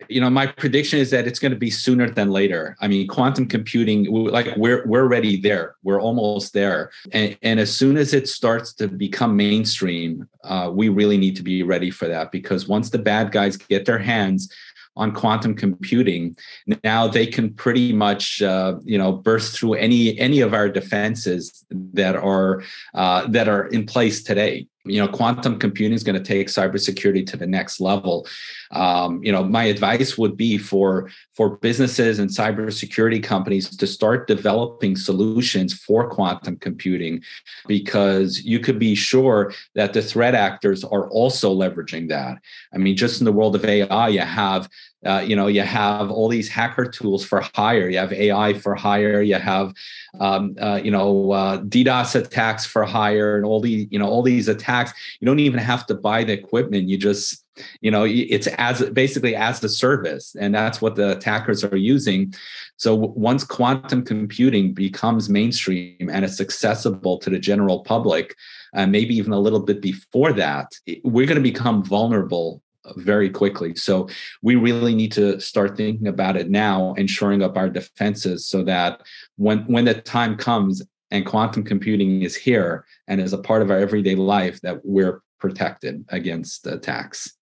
you 0.10 0.22
know 0.22 0.30
my 0.30 0.48
prediction 0.48 1.00
is 1.00 1.12
that 1.12 1.28
it's 1.28 1.40
going 1.40 1.52
to 1.52 1.58
be 1.58 1.70
sooner 1.70 2.10
than 2.10 2.30
later. 2.32 2.76
I 2.82 2.88
mean 2.88 3.08
quantum 3.08 3.48
computing 3.48 4.06
like 4.06 4.56
we're 4.58 4.86
we're 4.88 5.04
already 5.04 5.40
there. 5.40 5.76
We're 5.84 6.02
almost 6.02 6.54
there. 6.54 6.92
And, 7.12 7.38
and 7.42 7.60
as 7.60 7.76
soon 7.76 7.98
as 7.98 8.14
it 8.14 8.28
starts 8.28 8.74
to 8.76 8.88
become 8.88 9.36
mainstream 9.36 10.28
uh, 10.44 10.72
we 10.74 10.90
really 10.90 11.18
need 11.18 11.36
to 11.36 11.44
be 11.44 11.64
ready 11.64 11.92
for 11.92 12.08
that 12.08 12.32
because 12.32 12.68
once 12.68 12.90
the 12.90 12.98
bad 13.00 13.32
guys 13.32 13.58
get 13.58 13.86
their 13.86 14.00
hands 14.00 14.52
on 14.96 15.12
quantum 15.12 15.54
computing 15.54 16.36
now 16.84 17.08
they 17.08 17.28
can 17.28 17.54
pretty 17.54 17.94
much 17.94 18.42
uh, 18.42 18.76
you 18.84 18.98
know 18.98 19.12
burst 19.12 19.58
through 19.58 19.76
any 19.76 20.18
any 20.20 20.42
of 20.42 20.54
our 20.54 20.68
defenses 20.68 21.66
that 21.70 22.16
are 22.16 22.64
uh, 22.96 23.28
that 23.28 23.48
are 23.48 23.68
in 23.68 23.86
place 23.86 24.24
today 24.24 24.68
you 24.90 25.00
know 25.00 25.08
quantum 25.08 25.60
computing 25.60 25.96
is 25.96 26.04
going 26.04 26.18
to 26.18 26.24
take 26.24 26.48
cybersecurity 26.48 27.26
to 27.28 27.38
the 27.38 27.48
next 27.48 27.80
level. 27.80 28.28
Um, 28.72 29.24
you 29.24 29.32
know 29.32 29.44
my 29.44 29.66
advice 29.66 30.18
would 30.18 30.36
be 30.38 30.58
for 30.58 31.10
for 31.34 31.58
businesses 31.58 32.20
and 32.20 32.30
cybersecurity 32.30 33.24
companies 33.24 33.76
to 33.76 33.88
start 33.88 34.28
developing 34.28 34.96
solutions 34.96 35.74
for 35.74 36.10
quantum 36.10 36.58
computing 36.58 37.22
because 37.68 38.44
you 38.44 38.60
could 38.60 38.80
be 38.80 38.96
sure 38.96 39.54
that 39.76 39.94
the 39.94 40.02
threat 40.02 40.36
actors 40.36 40.84
are 40.84 41.10
also 41.10 41.54
leveraging 41.54 42.10
that. 42.10 42.38
I 42.74 42.78
mean 42.78 42.96
just 42.96 43.22
in 43.22 43.26
the 43.26 43.32
world 43.32 43.56
of 43.56 43.66
ai 43.66 44.10
you 44.10 44.20
have 44.22 44.70
uh, 45.06 45.24
you 45.26 45.36
know 45.36 45.48
you 45.48 45.62
have 45.62 46.10
all 46.10 46.28
these 46.28 46.50
hacker 46.50 46.86
tools 46.86 47.24
for 47.24 47.42
hire. 47.54 47.90
You 47.90 48.00
have 48.00 48.12
ai 48.12 48.54
for 48.54 48.74
hire. 48.76 49.22
You 49.22 49.36
have 49.36 49.74
um, 50.20 50.56
uh, 50.60 50.82
you 50.84 50.92
know 50.92 51.32
uh, 51.32 51.62
ddos 51.62 52.16
attacks 52.16 52.66
for 52.66 52.84
hire 52.84 53.38
and 53.38 53.46
all 53.46 53.62
these 53.62 53.88
you 53.92 54.00
know 54.00 54.08
all 54.08 54.24
these 54.24 54.48
attacks. 54.48 54.94
You 55.20 55.26
don't 55.26 55.40
even 55.40 55.60
have 55.60 55.86
to 55.88 55.96
buy 55.96 56.24
the 56.24 56.34
equipment. 56.34 56.90
You 56.90 56.98
just 56.98 57.44
you 57.82 57.92
know 57.92 58.06
it's 58.06 58.48
as 58.58 58.90
basically 58.90 59.36
as 59.36 59.64
a 59.64 59.70
service 59.70 60.36
and 60.40 60.54
that's 60.54 60.82
what 60.82 60.96
the 60.96 61.12
attackers 61.12 61.64
are 61.64 61.78
using. 61.78 62.34
So 62.78 62.96
once 62.96 63.44
quantum 63.44 64.04
computing 64.04 64.74
becomes 64.74 65.30
mainstream 65.30 66.10
and 66.12 66.24
it's 66.24 66.42
accessible 66.42 67.18
to 67.20 67.30
the 67.30 67.40
general 67.40 67.84
public 67.84 68.36
uh, 68.76 68.86
maybe 68.86 69.16
even 69.16 69.34
a 69.34 69.40
little 69.40 69.60
bit 69.60 69.82
before 69.82 70.34
that 70.34 70.72
we're 71.04 71.26
going 71.26 71.36
to 71.36 71.42
become 71.42 71.84
vulnerable 71.84 72.62
very 72.96 73.30
quickly. 73.30 73.76
So 73.76 74.08
we 74.42 74.56
really 74.56 74.96
need 74.96 75.12
to 75.14 75.40
start 75.40 75.78
thinking 75.78 76.08
about 76.08 76.38
it 76.38 76.50
now 76.50 76.94
and 76.98 77.10
shoring 77.10 77.44
up 77.44 77.58
our 77.58 77.70
defenses 77.70 78.48
so 78.48 78.64
that 78.64 79.02
when 79.36 79.60
when 79.68 79.86
the 79.86 79.96
time 79.96 80.38
comes 80.38 80.84
and 81.12 81.26
quantum 81.26 81.64
computing 81.64 82.22
is 82.22 82.36
here 82.36 82.86
and 83.08 83.22
is 83.22 83.34
a 83.34 83.38
part 83.38 83.62
of 83.62 83.72
our 83.72 83.78
everyday 83.78 84.16
life 84.16 84.62
that 84.62 84.82
we're 84.84 85.22
protected 85.40 86.04
against 86.10 86.68
attacks. 86.68 87.34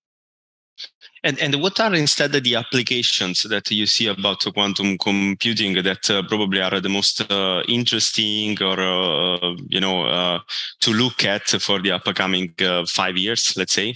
And, 1.23 1.39
and 1.39 1.61
what 1.61 1.79
are 1.79 1.93
instead 1.95 2.33
the 2.33 2.55
applications 2.55 3.43
that 3.43 3.71
you 3.71 3.85
see 3.85 4.07
about 4.07 4.45
quantum 4.53 4.97
computing 4.97 5.81
that 5.81 6.09
uh, 6.09 6.21
probably 6.27 6.61
are 6.61 6.79
the 6.79 6.89
most 6.89 7.21
uh, 7.31 7.63
interesting 7.67 8.61
or 8.61 8.79
uh, 8.79 9.55
you 9.67 9.79
know 9.79 10.05
uh, 10.05 10.39
to 10.81 10.91
look 10.91 11.23
at 11.23 11.47
for 11.47 11.81
the 11.81 11.93
upcoming 11.93 12.53
uh, 12.59 12.85
five 12.85 13.17
years, 13.17 13.55
let's 13.57 13.73
say? 13.73 13.95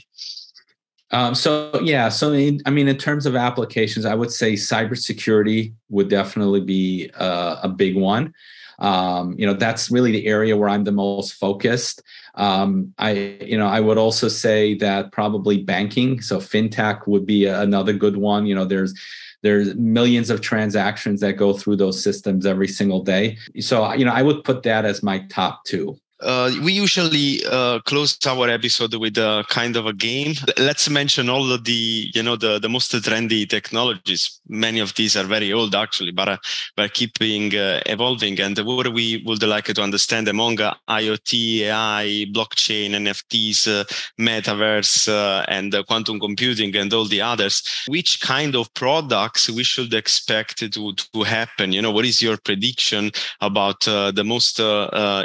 Um, 1.11 1.33
so 1.33 1.79
yeah, 1.81 2.09
so 2.09 2.31
in, 2.33 2.61
I 2.65 2.69
mean, 2.69 2.87
in 2.87 2.97
terms 2.97 3.25
of 3.25 3.35
applications, 3.35 4.05
I 4.05 4.15
would 4.15 4.31
say 4.31 4.53
cybersecurity 4.53 5.73
would 5.89 6.09
definitely 6.09 6.61
be 6.61 7.09
uh, 7.15 7.57
a 7.63 7.69
big 7.69 7.95
one. 7.95 8.33
Um, 8.77 9.35
you 9.37 9.45
know, 9.45 9.53
that's 9.53 9.91
really 9.91 10.11
the 10.11 10.27
area 10.27 10.55
where 10.55 10.69
I'm 10.69 10.85
the 10.85 10.91
most 10.91 11.33
focused. 11.33 12.01
Um, 12.35 12.93
I, 12.97 13.37
you 13.41 13.57
know, 13.57 13.67
I 13.67 13.81
would 13.81 13.97
also 13.97 14.29
say 14.29 14.75
that 14.75 15.11
probably 15.11 15.63
banking, 15.63 16.21
so 16.21 16.39
fintech 16.39 17.05
would 17.05 17.25
be 17.25 17.45
another 17.45 17.93
good 17.93 18.15
one. 18.15 18.45
You 18.45 18.55
know, 18.55 18.65
there's 18.65 18.93
there's 19.41 19.75
millions 19.75 20.29
of 20.29 20.41
transactions 20.41 21.21
that 21.21 21.33
go 21.33 21.53
through 21.53 21.77
those 21.77 22.01
systems 22.01 22.45
every 22.45 22.67
single 22.67 23.03
day. 23.03 23.37
So, 23.59 23.93
you 23.93 24.05
know, 24.05 24.11
I 24.11 24.21
would 24.21 24.43
put 24.43 24.63
that 24.63 24.85
as 24.85 25.01
my 25.01 25.19
top 25.29 25.63
two. 25.63 25.97
Uh, 26.21 26.51
we 26.63 26.73
usually 26.73 27.41
uh, 27.45 27.79
close 27.85 28.17
our 28.27 28.49
episode 28.49 28.93
with 28.95 29.17
a 29.17 29.45
kind 29.47 29.77
of 29.77 29.85
a 29.85 29.93
game. 29.93 30.33
Let's 30.57 30.89
mention 30.89 31.29
all 31.29 31.49
of 31.49 31.63
the, 31.63 32.11
you 32.13 32.21
know, 32.21 32.35
the, 32.35 32.59
the 32.59 32.67
most 32.67 32.91
trendy 32.91 33.47
technologies. 33.47 34.41
Many 34.49 34.81
of 34.81 34.93
these 34.95 35.15
are 35.15 35.23
very 35.23 35.53
old, 35.53 35.75
actually, 35.75 36.11
but 36.11 36.27
uh, 36.27 36.37
but 36.75 36.93
keeping 36.93 37.55
uh, 37.55 37.81
evolving. 37.85 38.39
And 38.41 38.57
what 38.59 38.91
we 38.93 39.23
would 39.25 39.43
like 39.43 39.65
to 39.65 39.81
understand 39.81 40.27
among 40.27 40.59
uh, 40.59 40.73
IoT, 40.89 41.61
AI, 41.61 42.25
blockchain, 42.33 42.91
NFTs, 42.91 43.67
uh, 43.67 43.83
metaverse, 44.19 45.07
and 45.47 45.73
quantum 45.87 46.19
computing, 46.19 46.75
and 46.75 46.93
all 46.93 47.05
the 47.05 47.21
others, 47.21 47.63
which 47.87 48.19
kind 48.19 48.55
of 48.55 48.73
products 48.73 49.49
we 49.49 49.63
should 49.63 49.93
expect 49.93 50.57
to 50.57 50.93
to 50.93 51.23
happen? 51.23 51.71
You 51.71 51.81
know, 51.81 51.91
what 51.91 52.05
is 52.05 52.21
your 52.21 52.35
prediction 52.35 53.11
about 53.39 53.81
the 53.81 54.23
most 54.25 54.59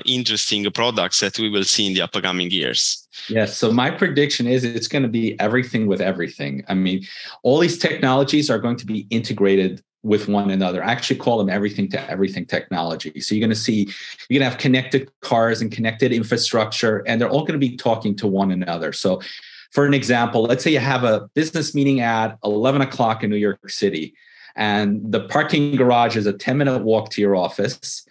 interesting 0.06 0.64
products? 0.70 0.83
Products 0.84 1.20
that 1.20 1.38
we 1.38 1.48
will 1.48 1.64
see 1.64 1.86
in 1.86 1.94
the 1.94 2.02
upcoming 2.02 2.50
years? 2.50 3.08
Yes. 3.28 3.56
So 3.56 3.72
my 3.72 3.90
prediction 3.90 4.46
is 4.46 4.64
it's 4.64 4.88
going 4.88 5.02
to 5.02 5.14
be 5.20 5.38
everything 5.40 5.86
with 5.86 6.00
everything. 6.00 6.64
I 6.68 6.74
mean, 6.74 7.06
all 7.42 7.58
these 7.58 7.78
technologies 7.78 8.50
are 8.50 8.58
going 8.58 8.76
to 8.76 8.86
be 8.86 9.06
integrated 9.10 9.82
with 10.02 10.28
one 10.28 10.50
another. 10.50 10.84
I 10.84 10.92
actually 10.92 11.18
call 11.18 11.38
them 11.38 11.48
everything 11.48 11.88
to 11.92 12.10
everything 12.10 12.44
technology. 12.44 13.18
So 13.20 13.34
you're 13.34 13.40
going 13.40 13.58
to 13.58 13.64
see, 13.68 13.88
you're 14.28 14.38
going 14.38 14.46
to 14.46 14.50
have 14.50 14.58
connected 14.58 15.10
cars 15.20 15.62
and 15.62 15.72
connected 15.72 16.12
infrastructure, 16.12 17.02
and 17.06 17.18
they're 17.18 17.30
all 17.30 17.46
going 17.46 17.58
to 17.58 17.66
be 17.70 17.76
talking 17.76 18.14
to 18.16 18.26
one 18.26 18.50
another. 18.50 18.92
So, 18.92 19.22
for 19.70 19.86
an 19.86 19.94
example, 19.94 20.42
let's 20.42 20.62
say 20.62 20.70
you 20.70 20.78
have 20.78 21.04
a 21.04 21.28
business 21.34 21.74
meeting 21.74 22.00
at 22.00 22.38
11 22.44 22.82
o'clock 22.82 23.24
in 23.24 23.30
New 23.30 23.42
York 23.48 23.70
City, 23.70 24.14
and 24.54 25.00
the 25.10 25.20
parking 25.20 25.74
garage 25.74 26.16
is 26.16 26.26
a 26.26 26.32
10 26.32 26.58
minute 26.58 26.84
walk 26.84 27.10
to 27.10 27.20
your 27.22 27.34
office. 27.34 28.06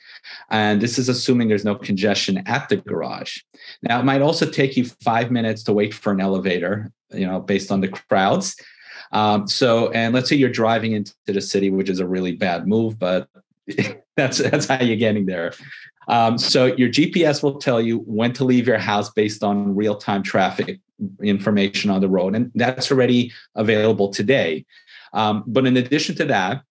And 0.50 0.82
this 0.82 0.98
is 0.98 1.10
assuming 1.10 1.48
there's 1.48 1.65
no 1.65 1.75
congestion 1.75 2.44
at 2.46 2.70
the 2.70 2.77
garage. 2.77 3.39
Now, 3.82 4.00
it 4.00 4.03
might 4.03 4.22
also 4.22 4.50
take 4.50 4.77
you 4.77 4.86
five 4.86 5.32
minutes 5.32 5.63
to 5.63 5.74
wait 5.74 5.94
for 5.94 6.12
an 6.12 6.22
elevator, 6.22 6.92
you 7.12 7.25
know, 7.25 7.39
based 7.39 7.72
on 7.72 7.82
the 7.82 7.88
crowds. 7.88 8.56
Um, 9.12 9.48
so, 9.48 9.92
and 9.92 10.13
let's 10.13 10.30
say 10.30 10.36
you're 10.36 10.50
driving 10.50 10.94
into 10.94 11.13
the 11.25 11.42
city, 11.42 11.70
which 11.70 11.89
is 11.89 12.00
a 12.00 12.08
really 12.08 12.34
bad 12.34 12.68
move, 12.68 12.98
but 12.98 13.27
that's 14.18 14.39
that's 14.39 14.68
how 14.68 14.82
you're 14.82 14.98
getting 14.98 15.25
there. 15.25 15.53
Um, 16.08 16.38
so 16.38 16.65
your 16.65 16.89
GPS 16.89 17.42
will 17.42 17.60
tell 17.60 17.80
you 17.80 18.00
when 18.00 18.34
to 18.34 18.44
leave 18.44 18.68
your 18.68 18.77
house 18.77 19.10
based 19.10 19.44
on 19.44 19.74
real-time 19.74 20.22
traffic 20.22 20.80
information 21.22 21.89
on 21.89 22.01
the 22.01 22.10
road, 22.10 22.36
and 22.36 22.51
that's 22.56 22.92
already 22.92 23.32
available 23.56 24.10
today. 24.10 24.65
Um, 25.13 25.44
but 25.48 25.65
in 25.65 25.77
addition 25.77 26.15
to 26.15 26.25
that, 26.25 26.63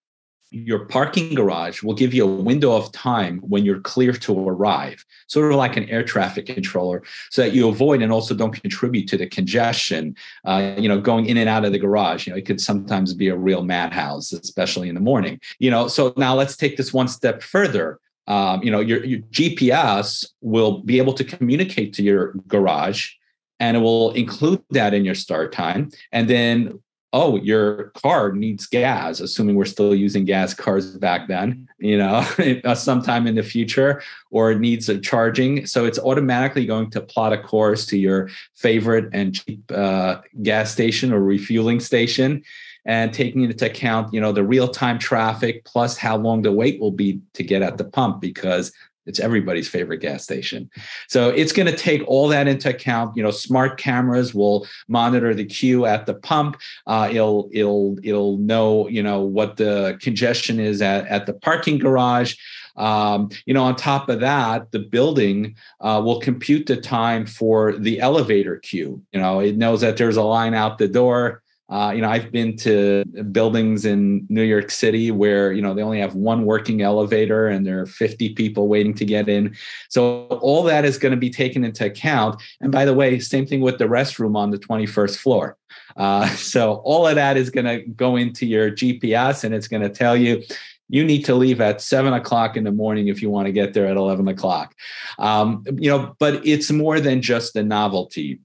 your 0.52 0.84
parking 0.84 1.34
garage 1.34 1.82
will 1.82 1.94
give 1.94 2.12
you 2.12 2.24
a 2.24 2.42
window 2.42 2.72
of 2.76 2.92
time 2.92 3.38
when 3.38 3.64
you're 3.64 3.80
clear 3.80 4.12
to 4.12 4.48
arrive, 4.48 5.04
sort 5.26 5.50
of 5.50 5.56
like 5.56 5.76
an 5.76 5.88
air 5.88 6.04
traffic 6.04 6.46
controller, 6.46 7.02
so 7.30 7.42
that 7.42 7.52
you 7.52 7.68
avoid 7.68 8.02
and 8.02 8.12
also 8.12 8.34
don't 8.34 8.52
contribute 8.52 9.08
to 9.08 9.16
the 9.16 9.26
congestion. 9.26 10.14
Uh, 10.44 10.74
you 10.76 10.88
know, 10.88 11.00
going 11.00 11.26
in 11.26 11.38
and 11.38 11.48
out 11.48 11.64
of 11.64 11.72
the 11.72 11.78
garage. 11.78 12.26
You 12.26 12.32
know, 12.32 12.36
it 12.36 12.44
could 12.44 12.60
sometimes 12.60 13.14
be 13.14 13.28
a 13.28 13.36
real 13.36 13.62
madhouse, 13.62 14.32
especially 14.32 14.88
in 14.88 14.94
the 14.94 15.00
morning. 15.00 15.40
You 15.58 15.70
know, 15.70 15.88
so 15.88 16.12
now 16.16 16.34
let's 16.34 16.56
take 16.56 16.76
this 16.76 16.92
one 16.92 17.08
step 17.08 17.42
further. 17.42 17.98
Um, 18.26 18.62
you 18.62 18.70
know, 18.70 18.80
your, 18.80 19.04
your 19.04 19.20
GPS 19.30 20.26
will 20.42 20.78
be 20.78 20.98
able 20.98 21.14
to 21.14 21.24
communicate 21.24 21.92
to 21.94 22.02
your 22.02 22.34
garage 22.46 23.10
and 23.58 23.76
it 23.76 23.80
will 23.80 24.10
include 24.12 24.62
that 24.70 24.92
in 24.92 25.04
your 25.04 25.14
start 25.14 25.52
time. 25.52 25.90
And 26.10 26.28
then 26.28 26.80
oh, 27.12 27.36
your 27.36 27.90
car 27.90 28.32
needs 28.32 28.66
gas, 28.66 29.20
assuming 29.20 29.56
we're 29.56 29.64
still 29.66 29.94
using 29.94 30.24
gas 30.24 30.54
cars 30.54 30.96
back 30.96 31.28
then, 31.28 31.68
you 31.78 31.98
know, 31.98 32.26
uh, 32.64 32.74
sometime 32.74 33.26
in 33.26 33.34
the 33.34 33.42
future, 33.42 34.02
or 34.30 34.52
it 34.52 34.60
needs 34.60 34.88
a 34.88 34.98
charging. 34.98 35.66
So 35.66 35.84
it's 35.84 35.98
automatically 35.98 36.64
going 36.64 36.90
to 36.90 37.00
plot 37.00 37.32
a 37.32 37.38
course 37.38 37.84
to 37.86 37.98
your 37.98 38.30
favorite 38.54 39.10
and 39.12 39.34
cheap 39.34 39.60
uh, 39.70 40.20
gas 40.42 40.72
station 40.72 41.12
or 41.12 41.20
refueling 41.20 41.80
station. 41.80 42.42
And 42.84 43.14
taking 43.14 43.42
into 43.42 43.64
account, 43.64 44.12
you 44.12 44.20
know, 44.20 44.32
the 44.32 44.42
real 44.42 44.66
time 44.66 44.98
traffic 44.98 45.64
plus 45.64 45.96
how 45.96 46.16
long 46.16 46.42
the 46.42 46.50
wait 46.50 46.80
will 46.80 46.90
be 46.90 47.20
to 47.34 47.44
get 47.44 47.62
at 47.62 47.78
the 47.78 47.84
pump, 47.84 48.20
because 48.20 48.72
it's 49.06 49.20
everybody's 49.20 49.68
favorite 49.68 49.98
gas 49.98 50.22
station. 50.22 50.70
So 51.08 51.30
it's 51.30 51.52
going 51.52 51.66
to 51.66 51.76
take 51.76 52.02
all 52.06 52.28
that 52.28 52.46
into 52.48 52.70
account. 52.70 53.16
You 53.16 53.22
know, 53.22 53.30
smart 53.30 53.78
cameras 53.78 54.34
will 54.34 54.66
monitor 54.88 55.34
the 55.34 55.44
queue 55.44 55.86
at 55.86 56.06
the 56.06 56.14
pump. 56.14 56.60
Uh, 56.86 57.08
it'll 57.10 57.48
it'll 57.52 57.96
it'll 58.02 58.38
know 58.38 58.88
you 58.88 59.02
know 59.02 59.20
what 59.20 59.56
the 59.56 59.98
congestion 60.00 60.60
is 60.60 60.82
at 60.82 61.06
at 61.08 61.26
the 61.26 61.34
parking 61.34 61.78
garage. 61.78 62.36
Um, 62.76 63.28
you 63.44 63.52
know, 63.52 63.64
on 63.64 63.76
top 63.76 64.08
of 64.08 64.20
that, 64.20 64.72
the 64.72 64.78
building 64.78 65.56
uh, 65.80 66.00
will 66.02 66.20
compute 66.20 66.66
the 66.66 66.76
time 66.76 67.26
for 67.26 67.76
the 67.76 68.00
elevator 68.00 68.56
queue. 68.56 69.02
You 69.12 69.20
know, 69.20 69.40
it 69.40 69.56
knows 69.56 69.82
that 69.82 69.98
there's 69.98 70.16
a 70.16 70.22
line 70.22 70.54
out 70.54 70.78
the 70.78 70.88
door 70.88 71.41
uh, 71.68 71.90
you 71.94 72.02
know, 72.02 72.10
I've 72.10 72.30
been 72.30 72.56
to 72.58 73.04
buildings 73.32 73.84
in 73.84 74.26
New 74.28 74.42
York 74.42 74.70
City 74.70 75.10
where 75.10 75.52
you 75.52 75.62
know 75.62 75.72
they 75.72 75.82
only 75.82 76.00
have 76.00 76.14
one 76.14 76.44
working 76.44 76.82
elevator 76.82 77.48
and 77.48 77.66
there 77.66 77.80
are 77.80 77.86
50 77.86 78.34
people 78.34 78.68
waiting 78.68 78.92
to 78.94 79.04
get 79.04 79.28
in. 79.28 79.56
So 79.88 80.26
all 80.26 80.62
that 80.64 80.84
is 80.84 80.98
going 80.98 81.12
to 81.12 81.16
be 81.16 81.30
taken 81.30 81.64
into 81.64 81.86
account. 81.86 82.42
And 82.60 82.70
by 82.70 82.84
the 82.84 82.94
way, 82.94 83.18
same 83.20 83.46
thing 83.46 83.60
with 83.60 83.78
the 83.78 83.84
restroom 83.84 84.36
on 84.36 84.50
the 84.50 84.58
21st 84.58 85.16
floor. 85.16 85.56
Uh, 85.96 86.28
so 86.36 86.74
all 86.84 87.06
of 87.06 87.14
that 87.14 87.36
is 87.36 87.48
going 87.48 87.66
to 87.66 87.80
go 87.88 88.16
into 88.16 88.44
your 88.44 88.70
GPS 88.70 89.44
and 89.44 89.54
it's 89.54 89.68
going 89.68 89.82
to 89.82 89.90
tell 89.90 90.16
you 90.16 90.42
you 90.88 91.04
need 91.04 91.24
to 91.24 91.34
leave 91.34 91.62
at 91.62 91.80
seven 91.80 92.12
o'clock 92.12 92.54
in 92.54 92.64
the 92.64 92.72
morning 92.72 93.08
if 93.08 93.22
you 93.22 93.30
want 93.30 93.46
to 93.46 93.52
get 93.52 93.72
there 93.72 93.86
at 93.86 93.96
11 93.96 94.28
o'clock 94.28 94.74
um, 95.18 95.64
you 95.78 95.88
know 95.88 96.14
but 96.18 96.46
it's 96.46 96.70
more 96.70 97.00
than 97.00 97.22
just 97.22 97.56
a 97.56 97.62
novelty 97.62 98.38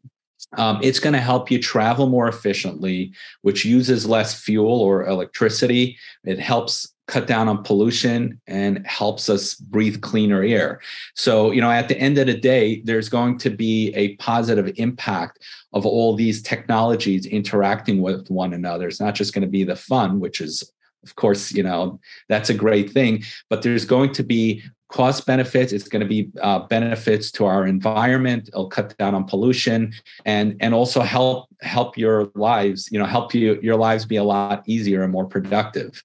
um, 0.56 0.80
it's 0.82 1.00
going 1.00 1.14
to 1.14 1.20
help 1.20 1.52
you 1.52 1.62
travel 1.62 2.08
more 2.08 2.28
efficiently, 2.28 3.14
which 3.42 3.66
uses 3.66 4.06
less 4.06 4.40
fuel 4.40 4.82
or 4.82 5.06
electricity. 5.06 5.98
It 6.24 6.40
helps 6.40 6.94
cut 7.08 7.26
down 7.26 7.48
on 7.48 7.64
pollution 7.64 8.40
and 8.48 8.86
helps 8.86 9.30
us 9.30 9.56
breathe 9.56 10.02
cleaner 10.02 10.44
air. 10.44 10.82
So, 11.16 11.52
you 11.52 11.62
know, 11.62 11.72
at 11.72 11.88
the 11.88 11.98
end 11.98 12.18
of 12.18 12.28
the 12.28 12.38
day, 12.38 12.82
there's 12.82 13.08
going 13.08 13.38
to 13.40 13.50
be 13.50 13.94
a 13.96 14.16
positive 14.18 14.74
impact 14.76 15.40
of 15.74 15.86
all 15.86 16.16
these 16.16 16.42
technologies 16.42 17.26
interacting 17.26 18.02
with 18.02 18.30
one 18.30 18.54
another. 18.54 18.88
It's 18.88 19.00
not 19.00 19.16
just 19.16 19.34
going 19.34 19.44
to 19.44 19.48
be 19.48 19.64
the 19.64 19.76
fun, 19.76 20.20
which 20.20 20.42
is 20.42 20.72
of 21.04 21.16
course, 21.16 21.54
you 21.54 21.64
know, 21.64 22.00
that's 22.28 22.50
a 22.50 22.54
great 22.54 22.92
thing, 22.92 23.24
but 23.50 23.62
there's 23.62 23.86
going 23.86 24.12
to 24.14 24.24
be 24.24 24.62
cost 24.90 25.26
benefits 25.26 25.74
it's 25.74 25.88
going 25.88 26.02
to 26.02 26.08
be 26.08 26.30
uh, 26.42 26.60
benefits 26.60 27.32
to 27.32 27.46
our 27.46 27.68
environment 27.68 28.48
it'll 28.48 28.70
cut 28.70 28.98
down 28.98 29.14
on 29.14 29.24
pollution 29.26 29.94
and 30.26 30.56
and 30.60 30.74
also 30.74 31.02
help 31.02 31.50
help 31.62 31.98
your 31.98 32.32
lives 32.36 32.90
you 32.92 32.98
know 33.00 33.06
help 33.06 33.34
you 33.34 33.60
your 33.62 33.76
lives 33.76 34.06
be 34.06 34.16
a 34.16 34.24
lot 34.24 34.64
easier 34.66 35.04
and 35.04 35.12
more 35.12 35.26
productive. 35.26 36.04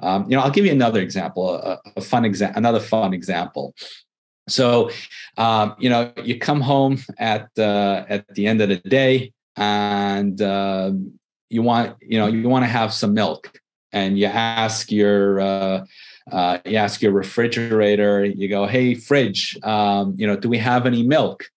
Um, 0.00 0.24
you 0.28 0.36
know 0.36 0.42
i'll 0.42 0.50
give 0.50 0.64
you 0.64 0.72
another 0.72 1.00
example 1.00 1.54
a, 1.54 1.78
a 1.96 2.00
fun 2.00 2.24
example 2.24 2.58
another 2.58 2.80
fun 2.80 3.12
example. 3.14 3.74
So 4.48 4.90
um, 5.36 5.74
you 5.78 5.90
know 5.90 6.12
you 6.24 6.38
come 6.38 6.60
home 6.60 6.98
at 7.18 7.48
uh, 7.58 8.04
at 8.08 8.26
the 8.34 8.46
end 8.46 8.60
of 8.62 8.68
the 8.70 8.76
day 8.76 9.32
and 9.56 10.40
uh, 10.40 10.92
you 11.50 11.62
want 11.62 11.96
you 12.00 12.18
know 12.18 12.26
you 12.26 12.48
want 12.48 12.64
to 12.64 12.68
have 12.68 12.92
some 12.92 13.14
milk 13.14 13.60
and 13.92 14.18
you 14.18 14.26
ask 14.26 14.90
your 14.90 15.40
uh, 15.40 15.86
uh, 16.30 16.58
you 16.64 16.76
ask 16.76 17.00
your 17.00 17.12
refrigerator, 17.12 18.24
you 18.24 18.48
go, 18.48 18.66
hey, 18.66 18.94
fridge, 18.94 19.58
um, 19.62 20.14
you 20.18 20.26
know, 20.26 20.36
do 20.36 20.48
we 20.48 20.58
have 20.58 20.86
any 20.86 21.02
milk? 21.02 21.50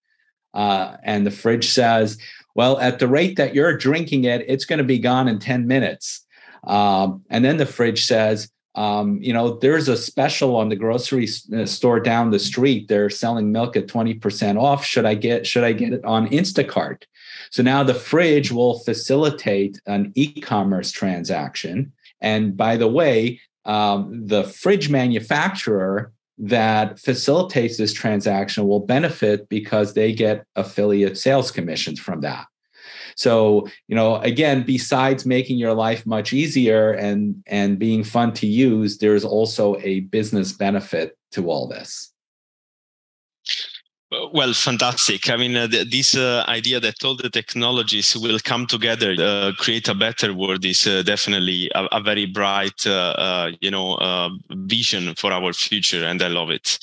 Uh, 0.53 0.97
and 1.03 1.25
the 1.25 1.31
fridge 1.31 1.69
says, 1.69 2.17
well, 2.55 2.79
at 2.79 2.99
the 2.99 3.07
rate 3.07 3.37
that 3.37 3.55
you're 3.55 3.77
drinking 3.77 4.25
it, 4.25 4.45
it's 4.47 4.65
going 4.65 4.79
to 4.79 4.85
be 4.85 4.99
gone 4.99 5.27
in 5.27 5.39
10 5.39 5.67
minutes. 5.67 6.25
Um, 6.63 7.23
and 7.29 7.43
then 7.43 7.57
the 7.57 7.65
fridge 7.65 8.05
says, 8.05 8.49
um, 8.75 9.19
you 9.21 9.33
know, 9.33 9.57
there's 9.59 9.89
a 9.89 9.97
special 9.97 10.55
on 10.55 10.69
the 10.69 10.75
grocery 10.77 11.27
uh, 11.53 11.65
store 11.65 11.99
down 11.99 12.31
the 12.31 12.39
street. 12.39 12.87
They're 12.87 13.09
selling 13.09 13.51
milk 13.51 13.75
at 13.75 13.87
20% 13.87 14.61
off. 14.61 14.85
Should 14.85 15.05
I 15.05 15.15
get, 15.15 15.45
should 15.45 15.65
I 15.65 15.73
get 15.73 15.91
it 15.91 16.05
on 16.05 16.29
Instacart? 16.29 17.03
So 17.49 17.63
now 17.63 17.83
the 17.83 17.93
fridge 17.93 18.51
will 18.51 18.79
facilitate 18.79 19.81
an 19.87 20.13
e-commerce 20.15 20.91
transaction. 20.91 21.91
And 22.21 22.55
by 22.55 22.77
the 22.77 22.87
way, 22.87 23.39
um, 23.65 24.27
the 24.27 24.43
fridge 24.43 24.89
manufacturer 24.89 26.11
that 26.37 26.99
facilitates 26.99 27.77
this 27.77 27.93
transaction 27.93 28.67
will 28.67 28.79
benefit 28.79 29.47
because 29.49 29.93
they 29.93 30.13
get 30.13 30.45
affiliate 30.55 31.17
sales 31.17 31.51
commissions 31.51 31.99
from 31.99 32.21
that. 32.21 32.45
So, 33.15 33.67
you 33.87 33.95
know, 33.95 34.15
again, 34.17 34.63
besides 34.63 35.25
making 35.25 35.57
your 35.57 35.73
life 35.73 36.05
much 36.05 36.33
easier 36.33 36.91
and 36.91 37.43
and 37.45 37.77
being 37.77 38.03
fun 38.03 38.33
to 38.33 38.47
use, 38.47 38.97
there's 38.97 39.25
also 39.25 39.77
a 39.81 40.01
business 40.01 40.53
benefit 40.53 41.17
to 41.33 41.49
all 41.49 41.67
this. 41.67 42.10
Well, 44.11 44.51
fantastic. 44.51 45.29
I 45.29 45.37
mean, 45.37 45.55
uh, 45.55 45.67
this 45.67 46.15
uh, 46.17 46.43
idea 46.49 46.81
that 46.81 47.01
all 47.05 47.15
the 47.15 47.29
technologies 47.29 48.13
will 48.17 48.39
come 48.39 48.67
together, 48.67 49.15
uh, 49.17 49.53
create 49.57 49.87
a 49.87 49.95
better 49.95 50.33
world, 50.33 50.65
is 50.65 50.85
uh, 50.85 51.01
definitely 51.01 51.71
a, 51.73 51.85
a, 51.93 52.01
very 52.01 52.25
bright, 52.25 52.85
uh, 52.85 53.15
uh, 53.17 53.51
you 53.61 53.71
know, 53.71 54.29
vision 54.49 55.15
for 55.15 55.31
our 55.31 55.53
future, 55.53 56.03
and 56.03 56.21
I 56.21 56.27
love 56.27 56.49
it. 56.49 56.77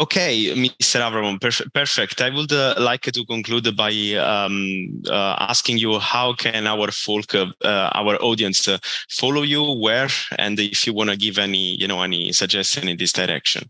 Okay, 0.00 0.54
Mr. 0.54 1.00
Avramov, 1.00 1.40
perf- 1.40 1.72
perfect. 1.74 2.22
I 2.22 2.30
would 2.30 2.52
like 2.78 3.02
to 3.02 3.24
conclude 3.24 3.76
by 3.76 3.92
um, 4.14 5.02
asking 5.10 5.78
you 5.78 5.98
how 5.98 6.32
can 6.32 6.68
our 6.68 6.92
folk, 6.92 7.34
our 7.64 8.16
audience, 8.22 8.68
follow 9.10 9.42
you, 9.42 9.64
where, 9.64 10.08
and 10.38 10.60
if 10.60 10.86
you 10.86 10.94
want 10.94 11.10
to 11.10 11.16
give 11.16 11.38
any, 11.38 11.74
you 11.80 11.88
know, 11.88 12.02
any 12.02 12.30
suggestion 12.30 12.86
in 12.86 12.98
this 12.98 13.12
direction. 13.12 13.68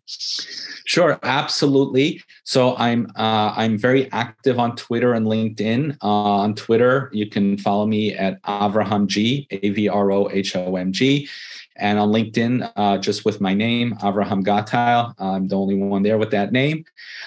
Sure, 0.85 1.19
absolutely. 1.23 2.23
So 2.45 2.77
I'm 2.77 3.07
uh, 3.17 3.55
I'm 3.57 3.79
very 3.79 4.11
active 4.13 4.59
on 4.59 4.77
Twitter 4.77 5.15
and 5.15 5.27
LinkedIn. 5.27 5.97
Uh, 6.03 6.07
on 6.07 6.55
Twitter, 6.55 7.09
you 7.13 7.29
can 7.29 7.57
follow 7.57 7.87
me 7.87 8.15
at 8.15 8.43
Avrohom 8.43 9.07
G, 9.07 9.47
A 9.51 9.71
V 9.71 9.89
R 9.89 10.11
O 10.11 10.29
H 10.31 10.57
O 10.57 10.77
M 10.77 10.93
G. 10.93 11.29
And 11.77 11.99
on 11.99 12.11
LinkedIn, 12.11 12.71
uh, 12.77 12.99
just 12.99 13.25
with 13.25 13.41
my 13.41 13.55
name, 13.55 13.97
Avrohom 13.97 14.45
Gottheil. 14.45 15.15
I'm 15.19 15.49
the 15.49 15.57
only 15.57 15.75
one 15.75 16.03
there 16.03 16.19
with 16.19 16.31
that 16.33 16.53
name. 16.53 16.85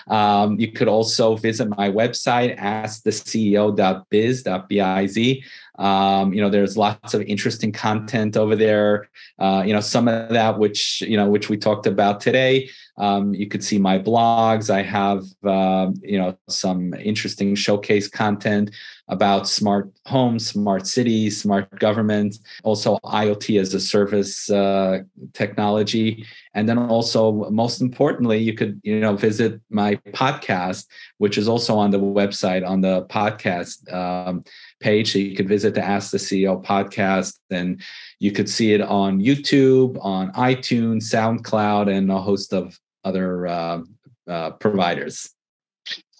Um, 0.07 0.59
you 0.59 0.71
could 0.71 0.87
also 0.87 1.35
visit 1.35 1.67
my 1.69 1.89
website, 1.89 2.55
asktheceo.biz.biz. 2.59 5.43
Um, 5.77 6.33
you 6.33 6.41
know, 6.41 6.49
there's 6.49 6.77
lots 6.77 7.13
of 7.13 7.21
interesting 7.23 7.71
content 7.71 8.37
over 8.37 8.55
there. 8.55 9.09
Uh, 9.39 9.63
you 9.65 9.73
know, 9.73 9.81
some 9.81 10.07
of 10.07 10.29
that 10.29 10.57
which 10.57 11.01
you 11.01 11.17
know 11.17 11.29
which 11.29 11.49
we 11.49 11.57
talked 11.57 11.87
about 11.87 12.21
today. 12.21 12.69
Um, 12.97 13.33
you 13.33 13.47
could 13.47 13.63
see 13.63 13.77
my 13.77 13.99
blogs. 13.99 14.69
I 14.69 14.81
have 14.81 15.23
uh, 15.43 15.91
you 16.01 16.17
know 16.17 16.37
some 16.47 16.93
interesting 16.93 17.55
showcase 17.55 18.07
content 18.07 18.71
about 19.07 19.47
smart 19.47 19.91
homes, 20.05 20.47
smart 20.47 20.87
cities, 20.87 21.41
smart 21.41 21.69
government, 21.79 22.39
also 22.63 22.97
IoT 23.03 23.59
as 23.59 23.73
a 23.73 23.79
service 23.79 24.49
uh, 24.49 24.99
technology, 25.33 26.25
and 26.53 26.67
then 26.67 26.77
also 26.77 27.49
most 27.51 27.81
importantly, 27.81 28.39
you 28.39 28.53
could 28.53 28.79
you 28.83 28.99
know 28.99 29.15
visit 29.15 29.61
my 29.69 29.95
podcast, 30.13 30.87
which 31.17 31.37
is 31.37 31.47
also 31.47 31.77
on 31.77 31.91
the 31.91 31.99
website 31.99 32.67
on 32.67 32.81
the 32.81 33.05
podcast. 33.05 33.91
Um, 33.93 34.43
page. 34.85 35.13
So 35.13 35.19
you 35.19 35.35
could 35.35 35.49
visit 35.49 35.73
the 35.73 35.83
Ask 35.83 36.11
the 36.11 36.17
CEO 36.17 36.63
podcast 36.63 37.39
and 37.49 37.81
you 38.19 38.31
could 38.31 38.49
see 38.49 38.73
it 38.73 38.81
on 38.81 39.19
YouTube, 39.19 39.97
on 40.01 40.31
iTunes, 40.33 41.03
SoundCloud, 41.13 41.89
and 41.91 42.11
a 42.11 42.21
host 42.21 42.53
of 42.53 42.79
other 43.03 43.47
uh, 43.47 43.81
uh, 44.27 44.51
providers. 44.51 45.31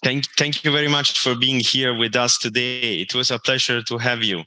Thank, 0.02 0.26
thank 0.36 0.64
you 0.64 0.70
very 0.70 0.88
much 0.88 1.18
for 1.18 1.34
being 1.34 1.60
here 1.60 1.94
with 1.94 2.14
us 2.14 2.38
today. 2.38 3.00
It 3.00 3.14
was 3.14 3.30
a 3.30 3.38
pleasure 3.38 3.82
to 3.82 3.98
have 3.98 4.22
you. 4.22 4.44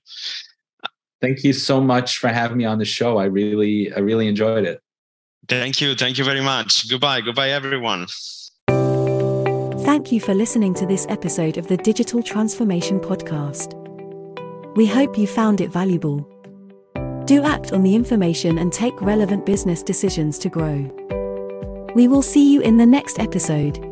Thank 1.22 1.44
you 1.44 1.54
so 1.54 1.82
much 1.82 2.18
for 2.18 2.30
having 2.30 2.58
me 2.58 2.66
on 2.66 2.80
the 2.80 2.86
show. 2.86 3.18
I 3.18 3.26
really, 3.26 3.92
I 3.94 4.00
really 4.00 4.28
enjoyed 4.28 4.66
it. 4.66 4.80
Thank 5.48 5.82
you. 5.82 5.96
Thank 5.96 6.18
you 6.18 6.24
very 6.24 6.42
much. 6.42 6.90
Goodbye. 6.90 7.22
Goodbye, 7.22 7.50
everyone. 7.50 8.08
Thank 9.84 10.12
you 10.12 10.22
for 10.22 10.34
listening 10.34 10.74
to 10.76 10.86
this 10.86 11.08
episode 11.10 11.58
of 11.58 11.68
the 11.68 11.78
Digital 11.78 12.22
Transformation 12.22 13.00
Podcast. 13.00 13.74
We 14.76 14.86
hope 14.86 15.18
you 15.18 15.26
found 15.26 15.62
it 15.62 15.72
valuable. 15.72 16.20
Do 17.26 17.44
act 17.44 17.74
on 17.74 17.84
the 17.84 17.96
information 17.96 18.60
and 18.60 18.72
take 18.72 19.02
relevant 19.02 19.46
business 19.46 19.82
decisions 19.82 20.38
to 20.40 20.50
grow. 20.50 20.90
We 21.96 22.08
will 22.08 22.22
see 22.22 22.54
you 22.54 22.62
in 22.62 22.78
the 22.78 22.86
next 22.86 23.20
episode. 23.20 23.89